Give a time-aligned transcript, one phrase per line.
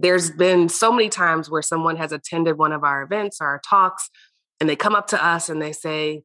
[0.00, 3.60] there's been so many times where someone has attended one of our events or our
[3.68, 4.10] talks
[4.58, 6.22] and they come up to us and they say,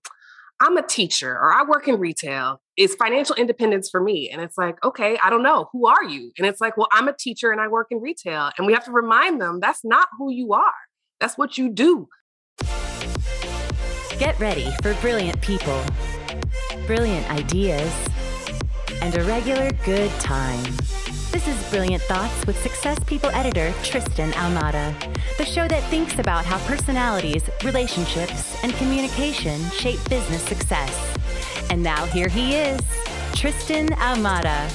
[0.62, 2.61] I'm a teacher or I work in retail.
[2.77, 4.29] Is financial independence for me?
[4.29, 5.69] And it's like, okay, I don't know.
[5.73, 6.31] Who are you?
[6.38, 8.51] And it's like, well, I'm a teacher and I work in retail.
[8.57, 10.73] And we have to remind them that's not who you are.
[11.19, 12.07] That's what you do.
[14.17, 15.83] Get ready for brilliant people,
[16.88, 17.94] brilliant ideas,
[19.02, 20.63] and a regular good time.
[21.36, 24.95] This is Brilliant Thoughts with Success People editor Tristan Ahumada,
[25.38, 31.18] the show that thinks about how personalities, relationships, and communication shape business success.
[31.70, 32.80] And now here he is,
[33.34, 34.72] Tristan Ahumada.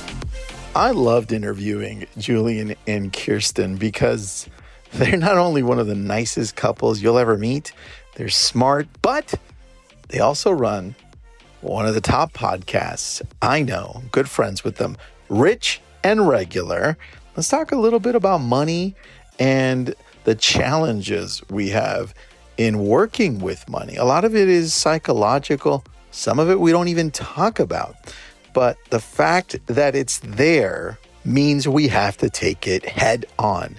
[0.77, 4.47] I loved interviewing Julien and Kiersten because
[4.93, 7.73] they're not only one of the nicest couples you'll ever meet,
[8.17, 9.33] they're smart, but
[10.11, 10.95] they also run
[11.63, 13.23] one of the top podcasts.
[13.41, 14.99] I know, good friends with them,
[15.31, 16.97] Rich and regular.
[17.37, 18.95] Let's talk a little bit about money
[19.39, 22.15] and the challenges we have
[22.57, 23.97] in working with money.
[23.97, 27.97] A lot of it is psychological, some of it we don't even talk about.
[28.53, 33.77] But the fact that it's there means we have to take it head on.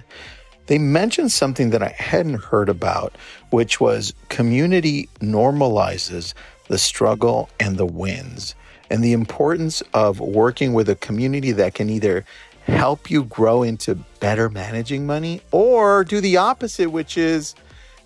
[0.67, 3.15] They mentioned something that I hadn't heard about,
[3.49, 6.33] which was community normalizes
[6.69, 8.55] the struggle and the wins
[8.91, 12.25] and the importance of working with a community that can either
[12.65, 17.55] help you grow into better managing money or do the opposite, which is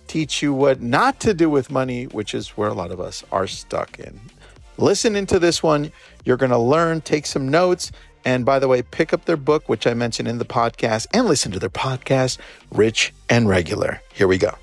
[0.06, 3.24] teach you what not to do with money, which is where a lot of us
[3.32, 4.18] are stuck in.
[4.78, 5.90] Listen into this one.
[6.24, 7.90] You're going to learn, take some notes.
[8.24, 11.26] And by the way, pick up their book, which I mentioned in the podcast, and
[11.26, 12.38] listen to their podcast,
[12.70, 14.00] Rich and Regular.
[14.14, 14.54] Here we go.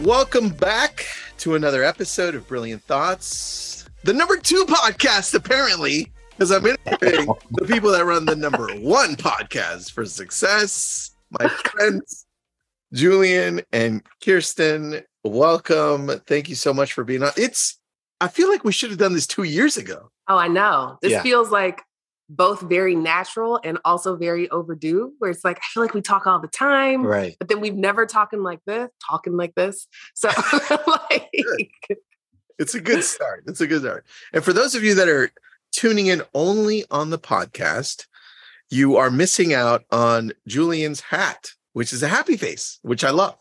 [0.00, 1.06] Welcome back
[1.46, 7.64] to another episode of Brilliant Thoughts, the number two podcast, apparently, because I'm interviewing the
[7.64, 11.12] people that run the number one podcast for success.
[11.30, 12.26] My friends,
[12.92, 16.10] Julien and Kiersten, welcome.
[16.26, 17.30] Thank you so much for being on.
[17.36, 17.78] It's,
[18.20, 20.10] I feel like we should have done this two years ago.
[20.26, 20.98] Oh, I know.
[21.00, 21.22] This yeah.
[21.22, 21.80] feels like
[22.28, 26.26] both very natural and also very overdue where it's like i feel like we talk
[26.26, 27.36] all the time right.
[27.38, 29.86] but then we've never talking like this talking like this.
[30.14, 30.28] So
[31.10, 31.30] like
[32.58, 33.44] it's a good start.
[33.46, 34.06] It's a good start.
[34.32, 35.30] And for those of you that are
[35.72, 38.06] tuning in only on the podcast
[38.70, 43.36] you are missing out on julien's hat which is a happy face which i love.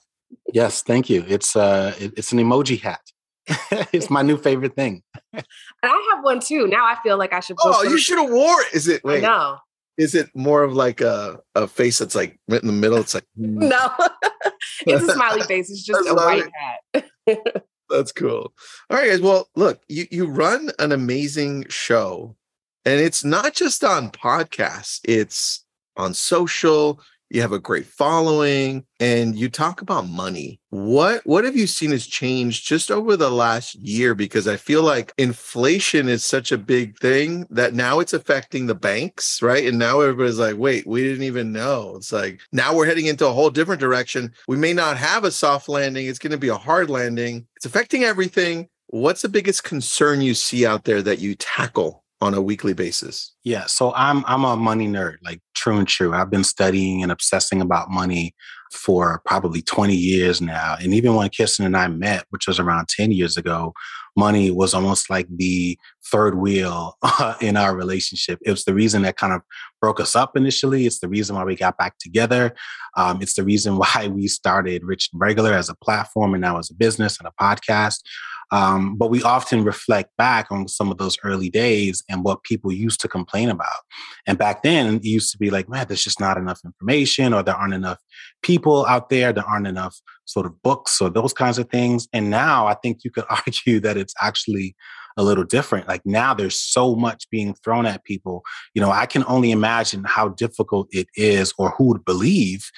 [0.53, 1.23] Yes thank you.
[1.28, 3.02] It's uh it, it's an emoji hat
[3.94, 5.03] it's my new favorite thing.
[5.33, 5.44] and
[5.83, 6.67] I have one too.
[6.67, 7.57] Now I feel like I should.
[7.61, 8.73] Oh, you should have wore it.
[8.73, 9.03] Is it?
[9.03, 9.57] Wait, no.
[9.97, 12.97] Is it more of like a, a face that's like right in the middle?
[12.97, 13.59] It's like hmm.
[13.67, 13.91] no,
[14.88, 15.69] it's a smiley face.
[15.69, 16.50] It's just a white
[16.94, 17.63] hat.
[17.89, 18.53] that's cool.
[18.89, 19.22] All right, guys.
[19.22, 22.35] Well, look, you you run an amazing show,
[22.84, 25.00] and it's not just on podcasts.
[25.03, 25.63] It's
[25.97, 27.00] on social
[27.30, 30.59] you have a great following and you talk about money.
[30.69, 34.13] What what have you seen has changed just over the last year?
[34.13, 38.75] Because i feel like inflation is such a big thing that now it's affecting the
[38.75, 39.66] banks right?
[39.66, 41.96] And now everybody's like wait we didn't even know.
[41.97, 44.34] It's like now we're heading into a whole different direction.
[44.47, 46.08] We may not have a soft landing.
[46.08, 47.47] It's going to be a hard landing.
[47.56, 48.68] It's affecting everything.
[48.88, 53.34] What's the biggest concern you see out there that you tackle on a weekly basis?
[53.44, 56.14] Yeah, so I'm I'm a money nerd, like true and true.
[56.14, 58.36] I've been studying and obsessing about money
[58.72, 60.76] for probably 20 years now.
[60.80, 63.74] And even when Kiersten and I met, which was around 10 years ago,
[64.16, 65.76] money was almost like the
[66.12, 66.98] third wheel
[67.42, 68.38] in our relationship.
[68.46, 69.42] It was the reason that kind of
[69.81, 70.86] broke us up initially.
[70.86, 72.53] It's the reason why we got back together.
[72.96, 76.59] Um, it's the reason why we started Rich and Regular as a platform and now
[76.59, 78.02] as a business and a podcast.
[78.51, 82.72] Um, but we often reflect back on some of those early days and what people
[82.72, 83.67] used to complain about.
[84.28, 87.44] And back then, it used to be like, man, there's just not enough information, or
[87.44, 88.00] there aren't enough
[88.44, 89.95] people out there, there aren't enough
[90.25, 92.07] sort of books or those kinds of things.
[92.13, 94.75] And now I think you could argue that it's actually
[95.17, 95.88] a little different.
[95.88, 98.44] Like now there's so much being thrown at people.
[98.73, 102.70] You know, I can only imagine how difficult it is or who would believe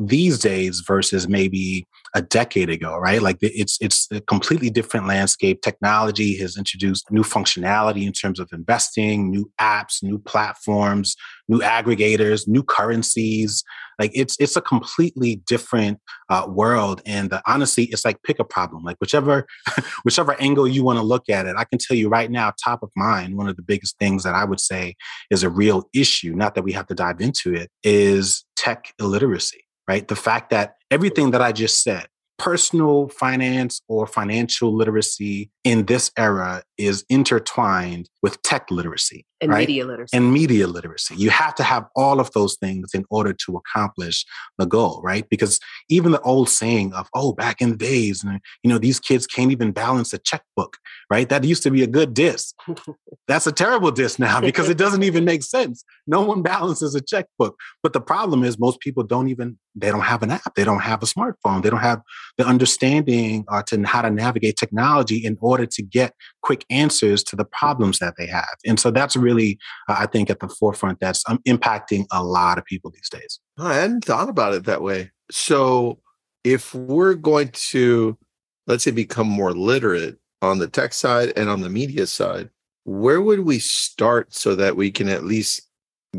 [0.00, 3.22] these days versus maybe a decade ago, right?
[3.22, 5.62] Like it's it's a completely different landscape.
[5.62, 11.16] Technology has introduced new functionality in terms of investing, new apps, new platforms,
[11.48, 13.64] new aggregators, new currencies.
[13.98, 17.00] Like it's it's a completely different uh, world.
[17.06, 18.84] And uh, honestly, it's like pick a problem.
[18.84, 19.46] Like whichever
[20.02, 22.82] whichever angle you want to look at it, I can tell you right now, top
[22.82, 24.96] of mind, one of the biggest things that I would say
[25.30, 26.34] is a real issue.
[26.34, 30.06] Not that we have to dive into it, is tech illiteracy right?
[30.06, 32.06] The fact that everything that I just said,
[32.38, 39.60] personal finance or financial literacy in this era is intertwined with tech literacy and right?
[39.60, 41.14] media literacy and media literacy.
[41.16, 44.24] You have to have all of those things in order to accomplish
[44.58, 45.28] the goal, right?
[45.28, 48.98] Because even the old saying of, oh, back in the days, and you know, these
[48.98, 50.78] kids can't even balance a checkbook,
[51.10, 51.28] right?
[51.28, 52.54] That used to be a good diss.
[53.28, 55.84] That's a terrible diss now because it doesn't even make sense.
[56.06, 57.56] No one balances a checkbook.
[57.82, 60.80] But the problem is most people don't even they don't have an app, they don't
[60.80, 62.02] have a smartphone, they don't have
[62.36, 67.36] the understanding uh, to how to navigate technology in order to get quick answers to
[67.36, 68.56] the problems that they have.
[68.66, 69.58] And so that's really,
[69.88, 73.40] uh, I think, at the forefront that's um, impacting a lot of people these days.
[73.58, 75.10] I hadn't thought about it that way.
[75.30, 76.00] So
[76.44, 78.18] if we're going to,
[78.66, 82.50] let's say, become more literate on the tech side and on the media side,
[82.84, 85.68] where would we start so that we can at least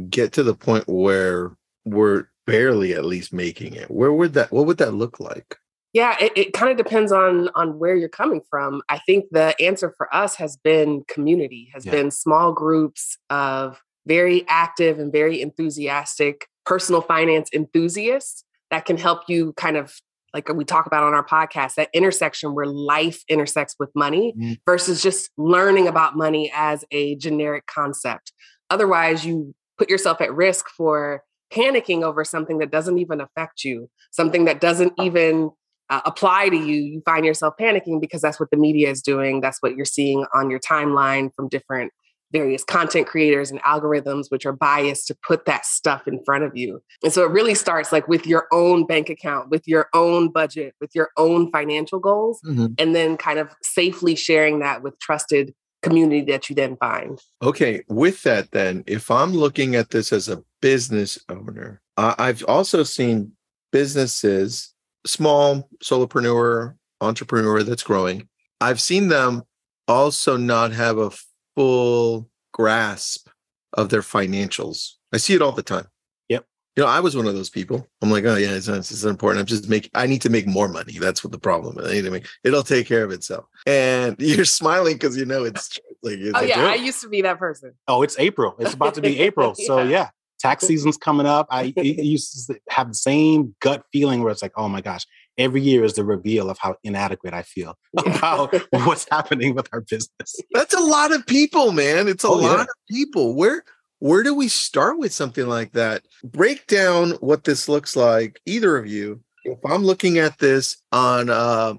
[0.09, 1.51] get to the point where
[1.85, 3.91] we're barely at least making it?
[3.91, 5.57] Where would that, what would that look like?
[5.93, 8.81] Yeah, it, it kind of depends on on where you're coming from.
[8.89, 11.91] I think the answer for us has been community, has Yeah.
[11.91, 19.21] been small groups of very active and very enthusiastic personal finance enthusiasts that can help
[19.27, 19.93] you kind of
[20.33, 24.57] like we talk about on our podcast that intersection where life intersects with money Mm.
[24.65, 28.33] versus just learning about money as a generic concept.
[28.71, 33.89] Otherwise, you put yourself at risk for panicking over something that doesn't even affect you,
[34.09, 35.51] something that doesn't even
[35.89, 39.41] uh, apply to you, you find yourself panicking because that's what the media is doing.
[39.41, 41.91] That's what you're seeing on your timeline from different
[42.31, 46.57] various content creators and algorithms, which are biased to put that stuff in front of
[46.57, 46.81] you.
[47.03, 50.73] And so it really starts like with your own bank account, with your own budget,
[50.81, 52.41] with your own financial goals,
[52.79, 55.53] and then kind of safely sharing that with trusted
[55.83, 57.21] community that you then find.
[57.43, 62.43] Okay, with that, then, if I'm looking at this as a business owner, uh, I've
[62.47, 63.33] also seen
[63.71, 64.72] businesses,
[65.05, 68.27] small solopreneur, entrepreneur that's growing.
[68.61, 69.43] I've seen them
[69.87, 71.11] also not have a
[71.55, 73.27] full grasp
[73.73, 74.93] of their financials.
[75.13, 75.87] I see it all the time.
[76.29, 76.45] Yep.
[76.75, 77.85] You know, I was one of those people.
[78.01, 79.41] I'm like, oh yeah, it's, it's, it's important.
[79.41, 79.91] I'm just making.
[79.93, 80.97] I need to make more money.
[80.97, 81.87] That's what the problem is.
[81.91, 82.27] I need to make.
[82.43, 83.45] It'll take care of itself.
[83.67, 86.17] And you're smiling because you know it's like.
[86.19, 87.73] It's Oh like, yeah, I used to be that person.
[87.87, 88.55] Oh, it's April.
[88.59, 89.53] It's about to be April.
[89.67, 89.89] So Yeah.
[89.89, 90.09] yeah,
[90.43, 91.47] tax season's coming up.
[91.49, 95.05] I used to have the same gut feeling where it's like, oh my gosh,
[95.37, 98.53] every year is the reveal of how inadequate I feel about
[98.85, 100.35] what's happening with our business.
[100.51, 102.07] That's a lot of people, man.
[102.07, 102.61] It's a Oh, lot yeah.
[102.63, 103.33] of people.
[103.35, 103.63] Where
[103.99, 106.03] where do we start with something like that?
[106.25, 109.21] Break down what this looks like, either of you.
[109.45, 111.75] If I'm looking at this on uh,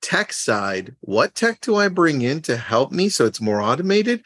[0.00, 4.24] tech side, what tech do I bring in to help me so it's more automated?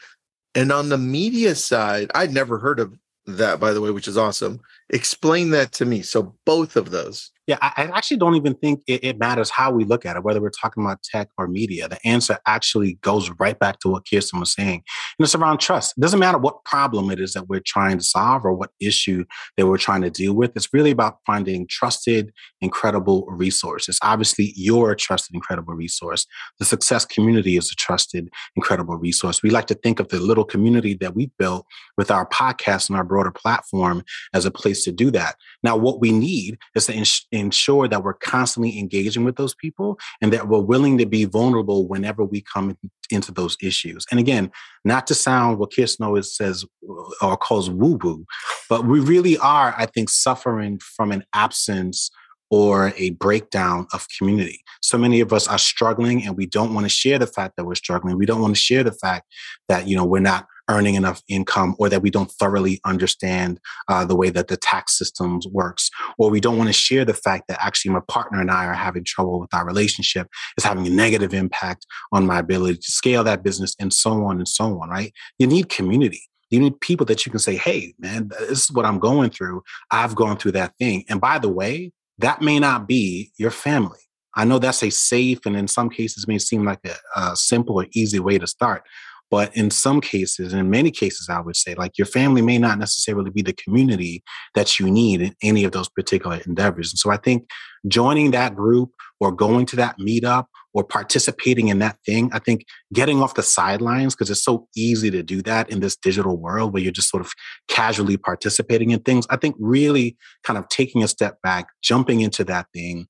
[0.53, 2.93] And on the media side, I'd never heard of
[3.37, 4.59] that, by the way, which is awesome.
[4.89, 6.01] Explain that to me.
[6.01, 7.31] So both of those.
[7.49, 10.23] Yeah, I, I actually don't even think it, it matters how we look at it,
[10.23, 11.89] whether we're talking about tech or media.
[11.89, 14.83] The answer actually goes right back to what Kiersten was saying.
[15.17, 15.95] And it's around trust.
[15.97, 19.25] It doesn't matter what problem it is that we're trying to solve or what issue
[19.57, 20.51] that we're trying to deal with.
[20.55, 22.31] It's really about finding trusted,
[22.61, 23.97] incredible resources.
[24.03, 26.27] Obviously, you're a trusted, incredible resource.
[26.59, 29.41] The success community is a trusted, incredible resource.
[29.41, 31.65] We like to think of the little community that we built
[31.97, 34.03] with our podcast and our broader platform
[34.35, 35.35] as a place to do that.
[35.63, 36.93] Now, what we need is to
[37.39, 41.87] ensure that we're constantly engaging with those people and that we're willing to be vulnerable
[41.87, 42.77] whenever we come
[43.09, 44.05] into those issues.
[44.11, 44.51] And again,
[44.85, 48.25] not to sound what Kiersten always says uh, or calls woo woo,
[48.69, 52.11] but we really are, I think, suffering from an absence
[52.51, 54.63] or a breakdown of community.
[54.81, 57.65] So many of us are struggling and we don't want to share the fact that
[57.65, 58.17] we're struggling.
[58.17, 59.27] We don't want to share the fact
[59.67, 64.05] that, you know, we're not earning enough income or that we don't thoroughly understand uh,
[64.05, 65.89] the way that the tax systems works.
[66.17, 68.73] Or we don't want to share the fact that actually my partner and i are
[68.73, 70.27] having trouble with our relationship.
[70.57, 74.37] Is having a negative impact on my ability to scale that business and so on
[74.37, 75.11] and so on right?
[75.37, 76.21] You need community.
[76.49, 79.61] You need people that you can say hey man this is what i'm going through.
[79.91, 81.05] I've gone through that thing.
[81.09, 83.99] And by the way that may not be your family.
[84.35, 87.81] I know that's a safe and in some cases may seem like a, a simple
[87.81, 88.83] or easy way to start
[89.31, 92.79] but in some cases, in many cases, I would say, like your family may not
[92.79, 94.23] necessarily be the community
[94.55, 96.91] that you need in any of those particular endeavors.
[96.91, 97.49] And so I think
[97.87, 102.63] joining that group or going to that meetup or participating in that thing, I think
[102.93, 106.73] getting off the sidelines, because it's so easy to do that in this digital world
[106.73, 107.31] where you're just sort of
[107.67, 109.25] casually participating in things.
[109.29, 113.07] I think really kind of taking a step back, jumping into that thing,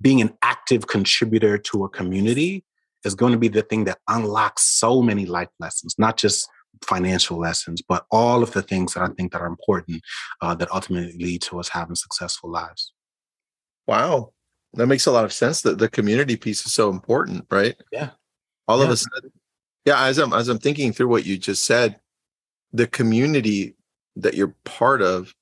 [0.00, 2.64] being an active contributor to a community
[3.04, 6.48] is going to be the thing that unlocks so many life lessons, not just
[6.84, 10.02] financial lessons, but all of the things that I think that are important
[10.40, 12.92] uh, that ultimately lead to us having successful lives.
[13.86, 14.32] Wow.
[14.74, 15.62] That makes a lot of sense.
[15.62, 17.76] That the community piece is so important, right?
[17.90, 18.10] Yeah.
[18.66, 18.84] All yeah.
[18.84, 19.32] of a sudden,
[19.84, 20.02] yeah.
[20.04, 22.00] As I'm as I'm thinking through what you just said,
[22.72, 23.74] the community
[24.16, 25.34] that you're part of,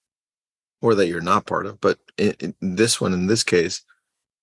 [0.83, 3.83] or that you're not part of, but in, in this one, in this case,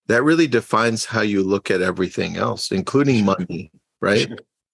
[0.08, 3.72] that really defines how you look at everything else, including money,
[4.02, 4.32] right?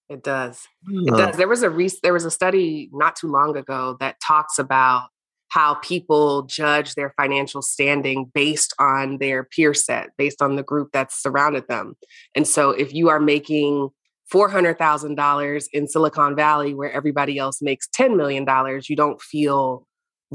[0.08, 0.66] It does.
[0.86, 1.36] It does.
[1.36, 5.08] There was a re- there was a study not too long ago that talks about
[5.48, 10.90] how people judge their financial standing based on their peer set, based on the group
[10.92, 11.96] that's surrounded them.
[12.34, 13.90] And so if you are making
[14.32, 18.44] $400,000 in Silicon Valley where everybody else makes $10 million,
[18.88, 19.86] you don't feel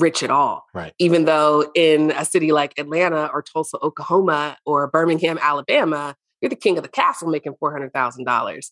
[0.02, 0.66] rich at all.
[0.74, 0.94] Right.
[1.00, 6.56] Even though in a city like Atlanta or Tulsa, Oklahoma or Birmingham, Alabama, you're the
[6.56, 8.70] king of the castle making $400,000.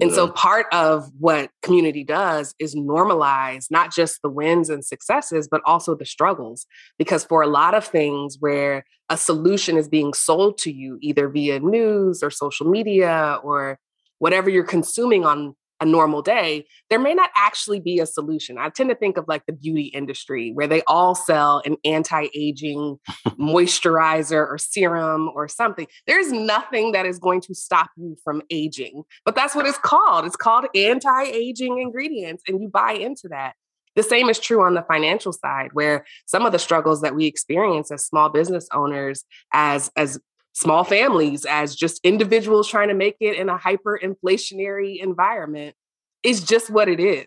[0.00, 0.14] And yeah.
[0.14, 5.60] so part of what community does is normalize not just the wins and successes, but
[5.64, 6.66] also the struggles.
[6.98, 11.28] Because for a lot of things where a solution is being sold to you, either
[11.28, 13.78] via news or social media or
[14.18, 18.58] whatever you're consuming on a normal day, there may not actually be a solution.
[18.58, 22.28] I tend to think of like the beauty industry where they all sell an anti
[22.34, 22.98] aging
[23.38, 25.86] moisturizer or serum or something.
[26.06, 30.24] There's nothing that is going to stop you from aging, but that's what it's called.
[30.24, 33.54] It's called anti aging ingredients, and you buy into that.
[33.98, 37.26] The same is true on the financial side, where some of the struggles that we
[37.26, 40.20] experience as small business owners, as as
[40.58, 45.76] small families as just individuals trying to make it in a hyperinflationary environment
[46.24, 47.26] is just what it is.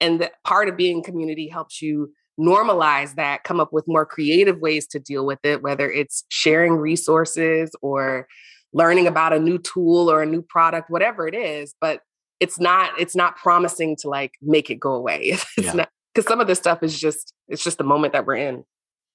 [0.00, 4.58] And that part of being community helps you normalize that, come up with more creative
[4.58, 8.26] ways to deal with it, whether it's sharing resources or
[8.72, 11.74] learning about a new tool or a new product, whatever it is.
[11.80, 12.00] But
[12.40, 15.38] it's not it's not promising to like make it go away.
[15.56, 15.72] It's yeah.
[15.72, 18.64] not because some of this stuff is just it's just the moment that we're in.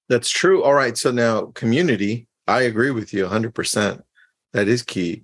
[0.08, 0.62] That's true.
[0.62, 0.96] All right.
[0.96, 4.02] So now community I agree with you 100%.
[4.54, 5.22] That is key.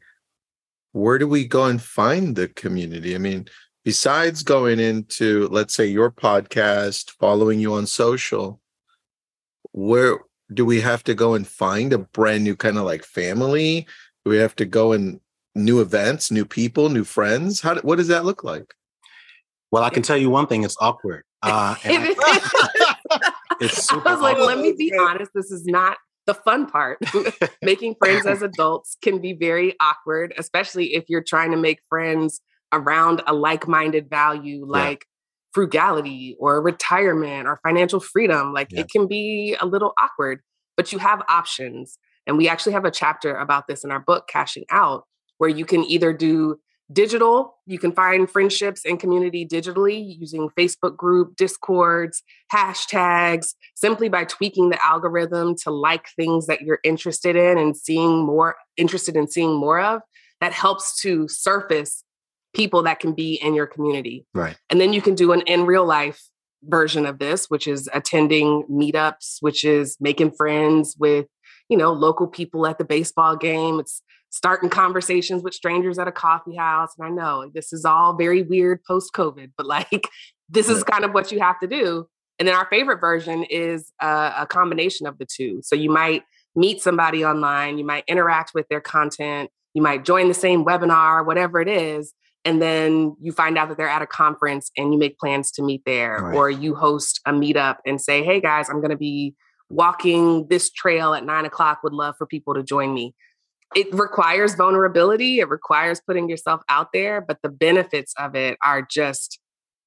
[0.93, 3.15] Where do we go and find the community?
[3.15, 3.47] I mean,
[3.83, 8.61] besides going into, let's say, your podcast, following you on social,
[9.73, 10.19] where
[10.53, 13.87] do we have to go and find a brand new kind of like family?
[14.25, 15.19] Do we have to go and
[15.55, 17.63] new events, new people, new friends?
[17.63, 18.75] How, what does that look like?
[19.71, 21.25] Well, I can tell you one thing: it's awkward.
[21.43, 22.15] Uh, I,
[23.61, 24.09] it's super.
[24.09, 24.47] I was like, awkward.
[24.47, 25.33] let me be honest.
[25.35, 26.99] This is not the fun part.
[27.63, 32.41] Making friends as adults can be very awkward, especially if you're trying to make friends
[32.73, 35.53] around a like minded value like yeah.
[35.53, 38.53] frugality or retirement or financial freedom.
[38.53, 38.81] Like yeah.
[38.81, 40.41] it can be a little awkward,
[40.77, 41.99] but you have options.
[42.27, 45.05] And we actually have a chapter about this in our book, Cashing Out,
[45.39, 46.57] where you can either do
[46.93, 47.57] digital.
[47.67, 52.23] You can find friendships and community digitally using Facebook group, discords,
[52.53, 58.25] hashtags, simply by tweaking the algorithm to like things that you're interested in and seeing
[58.25, 60.03] more interested in seeing more of.
[60.41, 62.05] That helps to surface
[62.55, 64.27] people that can be in your community.
[64.35, 64.57] Right.
[64.71, 66.23] And then you can do an in real life
[66.63, 71.27] version of this, which is attending meetups, which is making friends with,
[71.69, 73.81] you know, local people at the baseball game.
[73.81, 74.03] It's
[74.35, 76.91] starting conversations with strangers at a coffee house.
[76.99, 80.09] And I know this is all very weird post COVID, but like
[80.49, 82.09] this is kind of what you have to do.
[82.41, 85.61] And then our favorite version is a, a, combination of the two.
[85.63, 86.25] So you might
[86.57, 91.25] meet somebody online, you might interact with their content, you might join the same webinar,
[91.25, 92.13] whatever it is.
[92.45, 95.63] And then you find out that they're at a conference and you make plans to
[95.63, 96.37] meet there, right.
[96.37, 99.37] or you host a meetup and say, hey guys, I'm going to be
[99.71, 103.15] walking this trail at nine o'clock, would love for people to join me
[103.75, 108.87] it requires vulnerability it requires putting yourself out there but the benefits of it are
[108.91, 109.39] just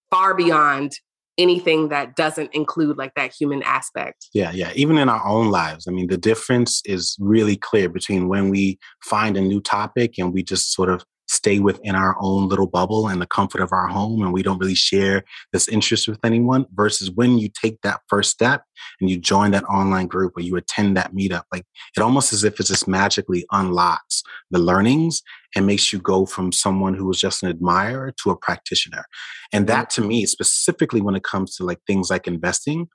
[0.10, 0.94] far beyond
[1.38, 4.28] anything that doesn't include like that human aspect.
[4.34, 8.28] Yeah yeah even in our own lives i mean the difference is really clear between
[8.28, 12.48] when we find a new topic and we just sort of stay within our own
[12.48, 16.08] little bubble and the comfort of our home and we don't really share this interest
[16.08, 18.64] with anyone versus when you take that first step
[19.00, 21.66] and you join that online group or you attend that meetup like
[21.96, 25.22] it almost as if it just magically unlocks the learnings
[25.56, 29.06] and makes you go from someone who was just an admirer to a practitioner.
[29.52, 32.88] And that to me specifically when it comes to like things like investing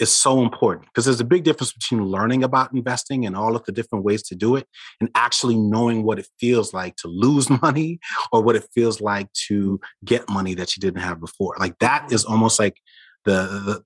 [0.00, 3.64] is so important because there's a big difference between learning about investing and all of
[3.64, 4.66] the different ways to do it
[5.00, 8.00] and actually knowing what it feels like to lose money
[8.32, 11.54] or what it feels like to get money that you didn't have before.
[11.58, 12.76] Like that is almost like
[13.24, 13.82] the, the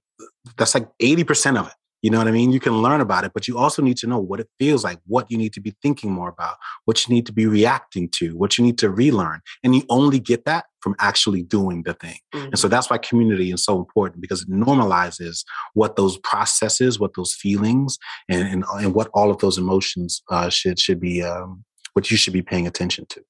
[0.56, 1.72] that's like 80% of it.
[2.04, 2.52] You know what I mean?
[2.52, 4.98] You can learn about it, but you also need to know what it feels like,
[5.06, 8.36] what you need to be thinking more about, what you need to be reacting to,
[8.36, 9.40] what you need to relearn.
[9.62, 12.18] And you only get that from actually doing the thing.
[12.34, 12.44] Mm-hmm.
[12.44, 12.72] And so mm-hmm.
[12.72, 17.96] that's why community is so important because it normalizes what those processes, what those feelings,
[18.28, 22.18] and, and, and what all of those emotions uh, should should be, um, what you
[22.18, 23.24] should be paying attention to.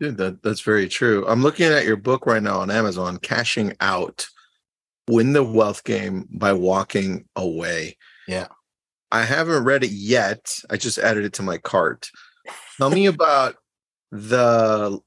[0.00, 1.24] Yeah, that, that's very true.
[1.28, 4.26] I'm looking at your book right now on Amazon, Cashing Out
[5.08, 7.96] Win the Wealth Game by Walking Away.
[8.26, 8.48] Yeah.
[9.12, 10.58] I haven't read it yet.
[10.70, 12.10] I just added it to my cart.
[12.78, 13.56] Tell me about
[14.10, 14.98] the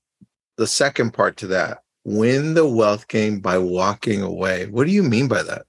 [0.58, 1.80] the second part to that.
[2.06, 4.68] Win the wealth game by walking away.
[4.68, 5.66] What do you mean by that?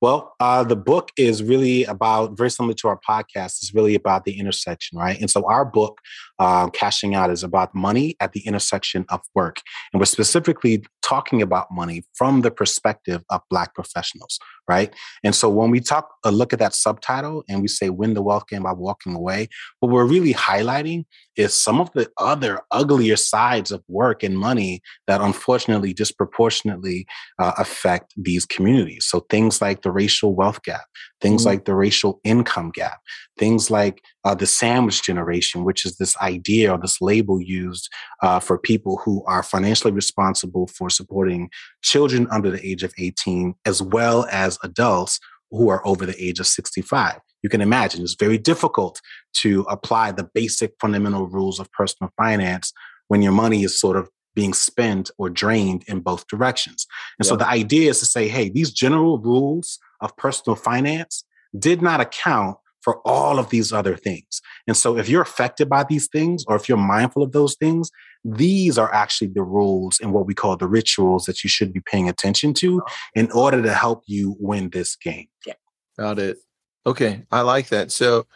[0.00, 4.24] Well, uh, the book is really about, very similar to our podcast, It's really about
[4.24, 5.20] the intersection, right?
[5.20, 5.98] And so our book,
[6.38, 9.60] uh, Cashing Out, is about money at the intersection of work.
[9.92, 14.38] And we're specifically talking about money from the perspective of Black professionals,
[14.68, 14.94] right?
[15.24, 18.22] And so when we talk, uh, look at that subtitle and we say, win the
[18.22, 19.48] wealth game by walking away,
[19.80, 21.04] what we're really highlighting
[21.36, 27.06] is some of the other uglier sides of work and money that unfortunately disproportionately
[27.38, 29.06] uh, affect these communities.
[29.06, 30.84] So things like the racial wealth gap,
[31.20, 31.50] things mm-hmm.
[31.50, 33.00] like the racial income gap,
[33.38, 37.88] things like uh, the sandwich generation, which is this idea or this label used
[38.22, 41.50] uh, for people who are financially responsible for supporting
[41.82, 45.18] children under the age of 18, as well as adults
[45.50, 47.18] who are over the age of 65.
[47.42, 49.00] You can imagine it's very difficult
[49.34, 52.72] to apply the basic fundamental rules of personal finance
[53.08, 56.86] when your money is sort of being spent or drained in both directions.
[57.18, 61.24] And so the idea is to say, hey, these general rules of personal finance
[61.58, 64.40] did not account for all of these other things.
[64.66, 67.90] And so if you're affected by these things or if you're mindful of those things,
[68.24, 71.80] these are actually the rules and what we call the rituals that you should be
[71.80, 72.82] paying attention to
[73.14, 75.26] in order to help you win this game.
[75.46, 75.54] Yeah.
[75.98, 76.38] Got it.
[76.86, 77.92] Okay, I like that.
[77.92, 78.26] So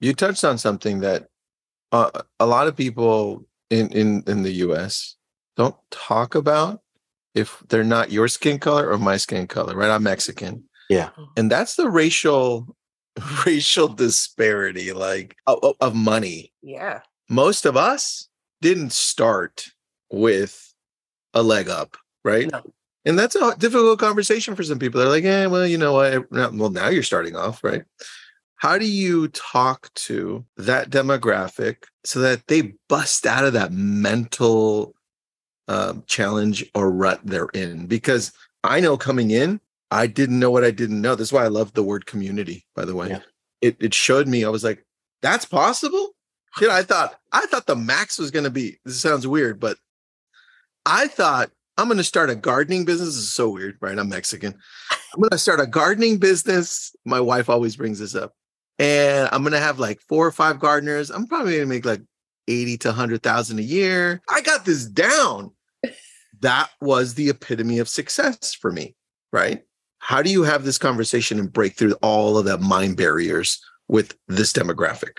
[0.00, 1.26] you touched on something that
[1.90, 5.16] uh, a lot of people in in in the US
[5.56, 6.80] don't talk about
[7.34, 9.90] if they're not your skin color or my skin color, right?
[9.90, 10.64] I'm Mexican.
[10.88, 11.08] Yeah.
[11.08, 11.24] Mm-hmm.
[11.36, 12.76] And that's the racial
[13.46, 16.52] racial disparity like of, of money.
[16.62, 17.00] Yeah.
[17.28, 18.28] Most of us
[18.60, 19.66] didn't start
[20.10, 20.72] with
[21.34, 22.50] a leg up, right?
[22.50, 22.62] No.
[23.04, 25.00] And that's a difficult conversation for some people.
[25.00, 26.30] They're like, "Yeah, well, you know what?
[26.30, 27.84] Well, now you're starting off, right?"
[28.56, 34.94] How do you talk to that demographic so that they bust out of that mental
[35.68, 37.86] uh, challenge or rut they're in?
[37.86, 38.32] Because
[38.64, 41.14] I know coming in, I didn't know what I didn't know.
[41.14, 43.10] That's why I love the word community, by the way.
[43.10, 43.20] Yeah.
[43.60, 44.84] It it showed me, I was like,
[45.22, 46.10] that's possible?
[46.60, 49.76] You know, I thought I thought the max was gonna be this sounds weird, but
[50.86, 53.10] I thought I'm gonna start a gardening business.
[53.10, 53.98] This is so weird, right?
[53.98, 54.54] I'm Mexican.
[54.90, 56.94] I'm gonna start a gardening business.
[57.04, 58.34] My wife always brings this up.
[58.78, 61.10] And I'm gonna have like four or five gardeners.
[61.10, 62.02] I'm probably gonna make like
[62.48, 64.20] 80 to 100,000 a year.
[64.30, 65.50] I got this down.
[66.40, 68.94] That was the epitome of success for me,
[69.32, 69.62] right?
[69.98, 74.16] How do you have this conversation and break through all of the mind barriers with
[74.28, 75.18] this demographic?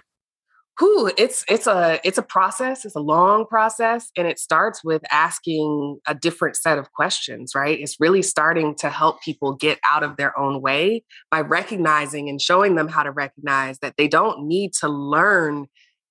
[0.80, 2.86] Who it's it's a it's a process.
[2.86, 7.54] It's a long process, and it starts with asking a different set of questions.
[7.56, 7.80] Right?
[7.80, 12.40] It's really starting to help people get out of their own way by recognizing and
[12.40, 15.68] showing them how to recognize that they don't need to learn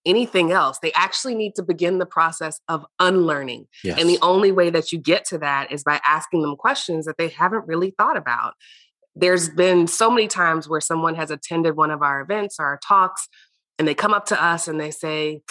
[0.06, 0.78] anything else.
[0.78, 3.66] They actually need to begin the process of unlearning.
[3.84, 3.98] Yes.
[4.00, 7.18] And the only way that you get to that is by asking them questions that
[7.18, 8.54] they haven't really thought about.
[9.16, 12.78] There's been so many times where someone has attended one of our events or our
[12.86, 13.28] talks,
[13.78, 15.42] and they come up to us and they say,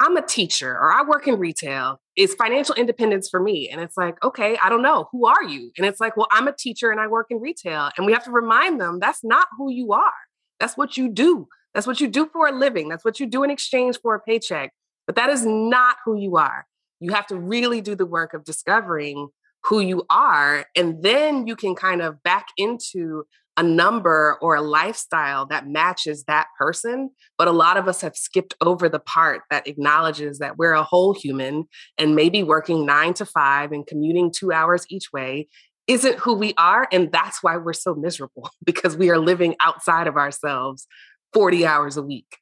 [0.00, 2.00] I'm a teacher or I work in retail.
[2.16, 3.68] Is financial independence for me?
[3.68, 5.08] And it's like, okay, I don't know.
[5.12, 5.70] Who are you?
[5.78, 7.90] And it's like, well, I'm a teacher and I work in retail.
[7.96, 10.12] And we have to remind them that's not who you are.
[10.58, 11.46] That's what you do.
[11.72, 12.88] That's what you do for a living.
[12.88, 14.72] That's what you do in exchange for a paycheck.
[15.06, 16.66] But that is not who you are.
[17.00, 19.28] You have to really do the work of discovering
[19.64, 20.66] who you are.
[20.76, 23.24] And then you can kind of back into
[23.56, 27.10] a number or a lifestyle that matches that person.
[27.36, 30.82] But a lot of us have skipped over the part that acknowledges that we're a
[30.82, 31.64] whole human
[31.98, 35.48] and maybe working nine to five and commuting two hours each way
[35.86, 36.88] isn't who we are.
[36.92, 40.86] And that's why we're so miserable because we are living outside of ourselves
[41.32, 42.38] 40 hours a week.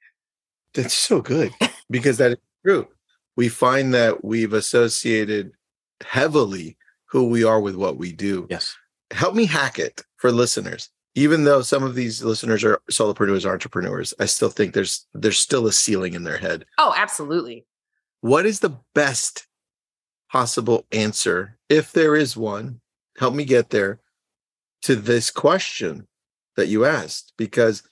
[0.75, 1.53] That's so good
[1.90, 2.87] because that is true.
[3.37, 5.53] We find that we've associated
[6.07, 8.46] heavily who we are with what we do.
[8.51, 8.77] Yes.
[9.11, 10.90] Help me hack it for listeners.
[11.14, 15.38] Even though some of these listeners are solopreneurs, or entrepreneurs, I still think there's there's
[15.38, 16.64] still a ceiling in their head.
[16.79, 17.66] Oh, absolutely.
[18.20, 19.46] What is the best
[20.31, 22.81] possible answer, if there is one?
[23.18, 24.01] Help me get there
[24.83, 26.07] to this question
[26.57, 27.83] that you asked because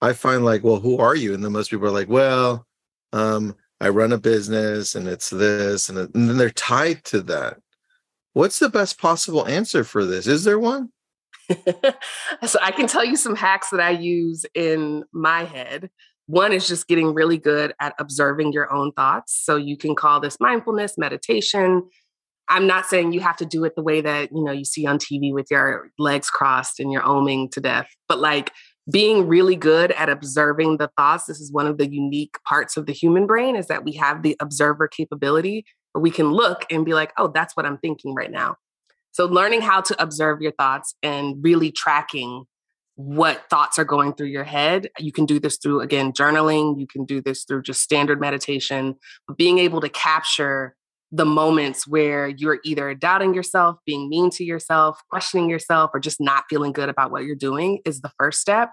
[0.00, 1.34] I find like, well, who are you?
[1.34, 2.66] And then most people are like, well,
[3.12, 7.58] um, I run a business and it's this, and, and then they're tied to that.
[8.32, 10.26] What's the best possible answer for this?
[10.26, 10.92] Is there one?
[12.46, 15.90] so I can tell you some hacks that I use in my head.
[16.26, 19.40] One is just getting really good at observing your own thoughts.
[19.44, 21.88] So you can call this mindfulness, meditation.
[22.48, 24.86] I'm not saying you have to do it the way that, you know, you see
[24.86, 28.52] on TV with your legs crossed and you're oming to death, but like
[28.90, 31.26] being really good at observing the thoughts.
[31.26, 34.22] This is one of the unique parts of the human brain is that we have
[34.22, 38.14] the observer capability where we can look and be like, "Oh, that's what I'm thinking
[38.14, 38.56] right now."
[39.12, 42.44] So learning how to observe your thoughts and really tracking
[42.94, 44.88] what thoughts are going through your head.
[44.98, 46.78] You can do this through, again, journaling.
[46.78, 48.96] You can do this through just standard meditation.
[49.26, 50.76] But being able to capture
[51.10, 56.20] the moments where you're either doubting yourself, being mean to yourself, questioning yourself, or just
[56.20, 58.70] not feeling good about what you're doing is the first step.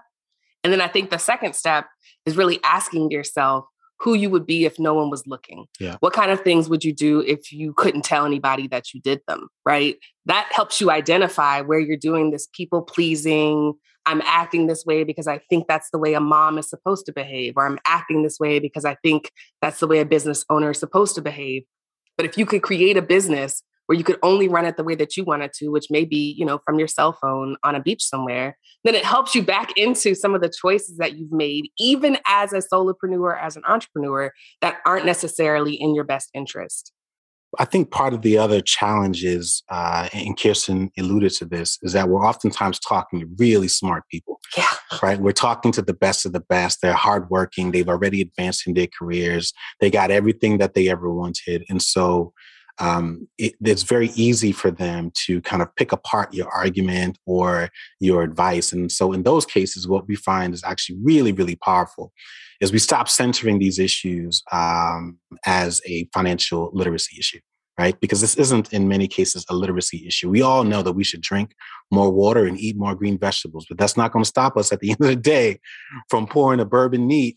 [0.62, 1.86] And then I think the second step
[2.26, 3.64] is really asking yourself,
[4.00, 5.66] who you would be if no one was looking.
[5.80, 5.96] Yeah.
[6.00, 9.20] What kind of things would you do if you couldn't tell anybody that you did
[9.26, 9.96] them, right?
[10.26, 13.74] That helps you identify where you're doing this people pleasing.
[14.06, 17.12] I'm acting this way because I think that's the way a mom is supposed to
[17.12, 19.30] behave, or I'm acting this way because I think
[19.60, 21.64] that's the way a business owner is supposed to behave.
[22.16, 24.94] But if you could create a business where you could only run it the way
[24.94, 27.80] that you wanted to, which may be, you know, from your cell phone on a
[27.80, 31.70] beach somewhere, then it helps you back into some of the choices that you've made,
[31.78, 36.92] even as a solopreneur, as an entrepreneur, that aren't necessarily in your best interest.
[37.58, 41.94] I think part of the other challenge is, uh, and Kiersten alluded to this, is
[41.94, 44.38] that we're oftentimes talking to really smart people.
[44.54, 44.68] Yeah.
[45.02, 45.18] Right.
[45.18, 46.82] We're talking to the best of the best.
[46.82, 47.72] They're hardworking.
[47.72, 49.54] They've already advanced in their careers.
[49.80, 51.64] They got everything that they ever wanted.
[51.70, 52.34] And so
[52.80, 57.70] um, it, it's very easy for them to kind of pick apart your argument or
[58.00, 58.72] your advice.
[58.72, 62.12] And so, in those cases, what we find is actually really, really powerful
[62.60, 67.38] is we stop centering these issues um, as a financial literacy issue
[67.78, 67.98] right?
[68.00, 70.28] Because this isn't in many cases a literacy issue.
[70.28, 71.54] We all know that we should drink
[71.90, 74.80] more water and eat more green vegetables, but that's not going to stop us at
[74.80, 75.60] the end of the day
[76.10, 77.36] from pouring a bourbon neat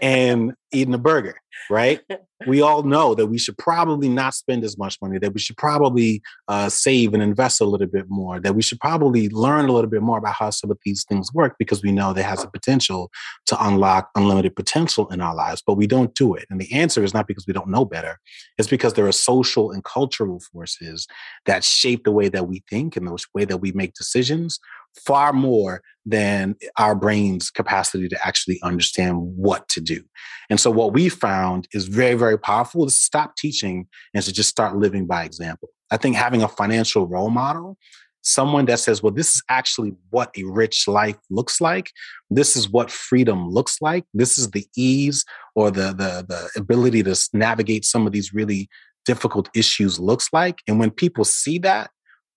[0.00, 1.36] and eating a burger,
[1.68, 2.00] right?
[2.46, 5.58] We all know that we should probably not spend as much money, that we should
[5.58, 9.72] probably uh, save and invest a little bit more, that we should probably learn a
[9.72, 12.40] little bit more about how some of these things work because we know that has
[12.40, 13.10] the potential
[13.44, 16.46] to unlock unlimited potential in our lives, but we don't do it.
[16.48, 18.18] And the answer is not because we don't know better,
[18.56, 21.06] it's because there are social and cultural forces
[21.46, 24.58] that shape the way that we think and the way that we make decisions
[25.06, 30.02] far more than our brain's capacity to actually understand what to do.
[30.48, 34.48] And so what we found is very, very powerful to stop teaching and to just
[34.48, 35.68] start living by example.
[35.90, 37.76] I think having a financial role model,
[38.22, 41.90] someone that says, well, this is actually what a rich life looks like.
[42.28, 44.04] This is what freedom looks like.
[44.12, 45.24] This is the ease
[45.54, 48.68] or the, the, the ability to navigate some of these really
[49.04, 50.58] difficult issues looks like.
[50.68, 51.90] And when people see that,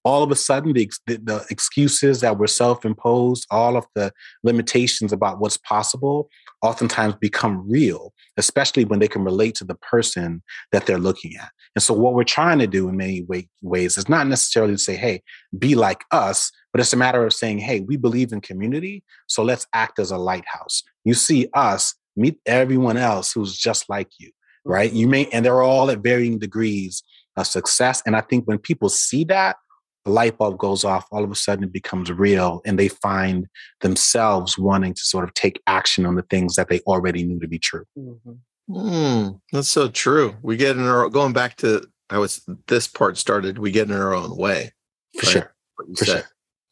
[0.05, 4.11] all of a sudden the, the, excuses that were self-imposed all of the
[4.43, 6.29] limitations about what's possible
[6.61, 11.51] oftentimes become real especially when they can relate to the person that they're looking at.
[11.75, 14.79] And so what we're trying to do in many way, ways is not necessarily to
[14.79, 15.21] say hey
[15.57, 19.43] be like us but it's a matter of saying hey we believe in community so
[19.43, 20.83] let's act as a lighthouse.
[21.05, 24.31] You see us meet everyone else who's just like you
[24.65, 27.03] right you may and they're all at varying degrees
[27.37, 29.57] of success and i think when people see that
[30.05, 33.47] the light bulb goes off, all of a sudden it becomes real and they find
[33.81, 37.47] themselves wanting to sort of take action on the things that they already knew to
[37.47, 37.85] be true.
[37.97, 38.31] Mm-hmm.
[38.69, 40.35] Mm, that's so true.
[40.41, 43.95] We get in our going back to how was this part started, we get in
[43.95, 44.71] our own way.
[45.19, 45.31] For right?
[45.31, 45.55] sure.
[45.97, 46.23] For sure.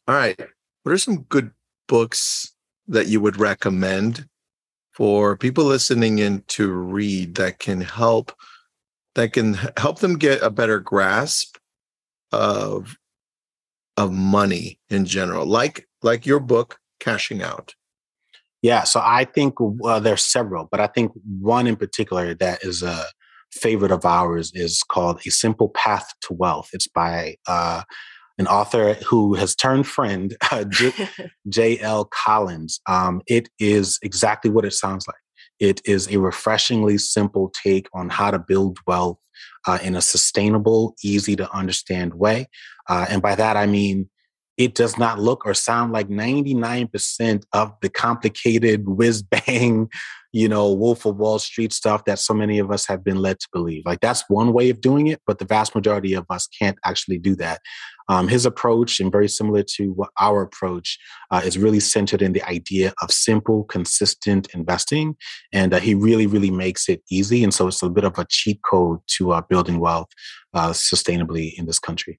[0.08, 0.38] All right.
[0.82, 1.52] What are some good
[1.88, 2.52] books
[2.88, 4.26] that you would recommend
[4.92, 8.32] for people listening in to read that can help
[9.14, 11.56] that can help them get a better grasp
[12.30, 12.96] of
[13.96, 17.74] of money in general, like like your book, Cashing Out?
[18.62, 22.82] Yeah, so I think uh, there's several, but I think one in particular that is
[22.82, 23.06] a
[23.50, 26.70] favorite of ours is called A Simple Path to Wealth.
[26.72, 27.82] It's by uh,
[28.38, 30.64] an author who has turned friend, uh,
[31.48, 32.04] J.L.
[32.24, 32.80] Collins.
[32.86, 35.16] Um, it is exactly what it sounds like.
[35.60, 39.18] It is a refreshingly simple take on how to build wealth
[39.66, 42.48] uh, in a sustainable, easy to understand way.
[42.88, 44.08] Uh, and by that, I mean,
[44.56, 49.88] it does not look or sound like 99% of the complicated whiz bang,
[50.32, 53.38] you know, Wolf of Wall Street stuff that so many of us have been led
[53.40, 53.82] to believe.
[53.84, 57.18] Like that's one way of doing it, but the vast majority of us can't actually
[57.18, 57.60] do that.
[58.08, 60.98] Um, his approach, and very similar to our approach,
[61.30, 65.16] uh, is really centered in the idea of simple, consistent investing.
[65.52, 67.44] And uh, he really, really makes it easy.
[67.44, 70.08] And so it's a bit of a cheat code to uh, building wealth
[70.54, 72.18] uh, sustainably in this country.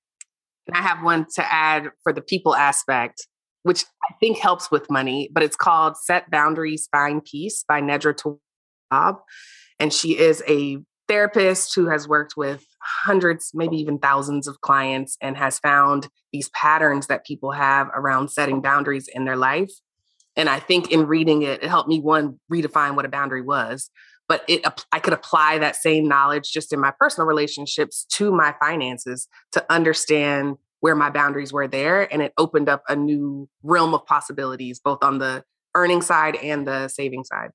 [0.72, 3.28] I have one to add for the people aspect,
[3.64, 8.14] which I think helps with money, but it's called Set Boundaries, Find Peace by Nedra
[8.14, 9.20] Tawwab.
[9.80, 15.18] And she is a therapist who has worked with hundreds, maybe even thousands of clients
[15.22, 19.72] and has found these patterns that people have around setting boundaries in their life.
[20.36, 23.90] And I think in reading it, it helped me one redefine what a boundary was,
[24.28, 28.56] but it I could apply that same knowledge just in my personal relationships to my
[28.60, 33.94] finances to understand where my boundaries were there and it opened up a new realm
[33.94, 35.42] of possibilities both on the
[35.76, 37.52] earning side and the saving side.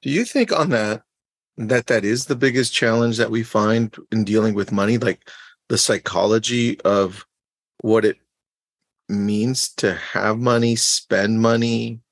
[0.00, 1.02] Do you think on that
[1.56, 5.28] that that is the biggest challenge that we find in dealing with money like
[5.68, 7.26] the psychology of
[7.80, 8.18] what it
[9.08, 12.02] means to have money, spend money,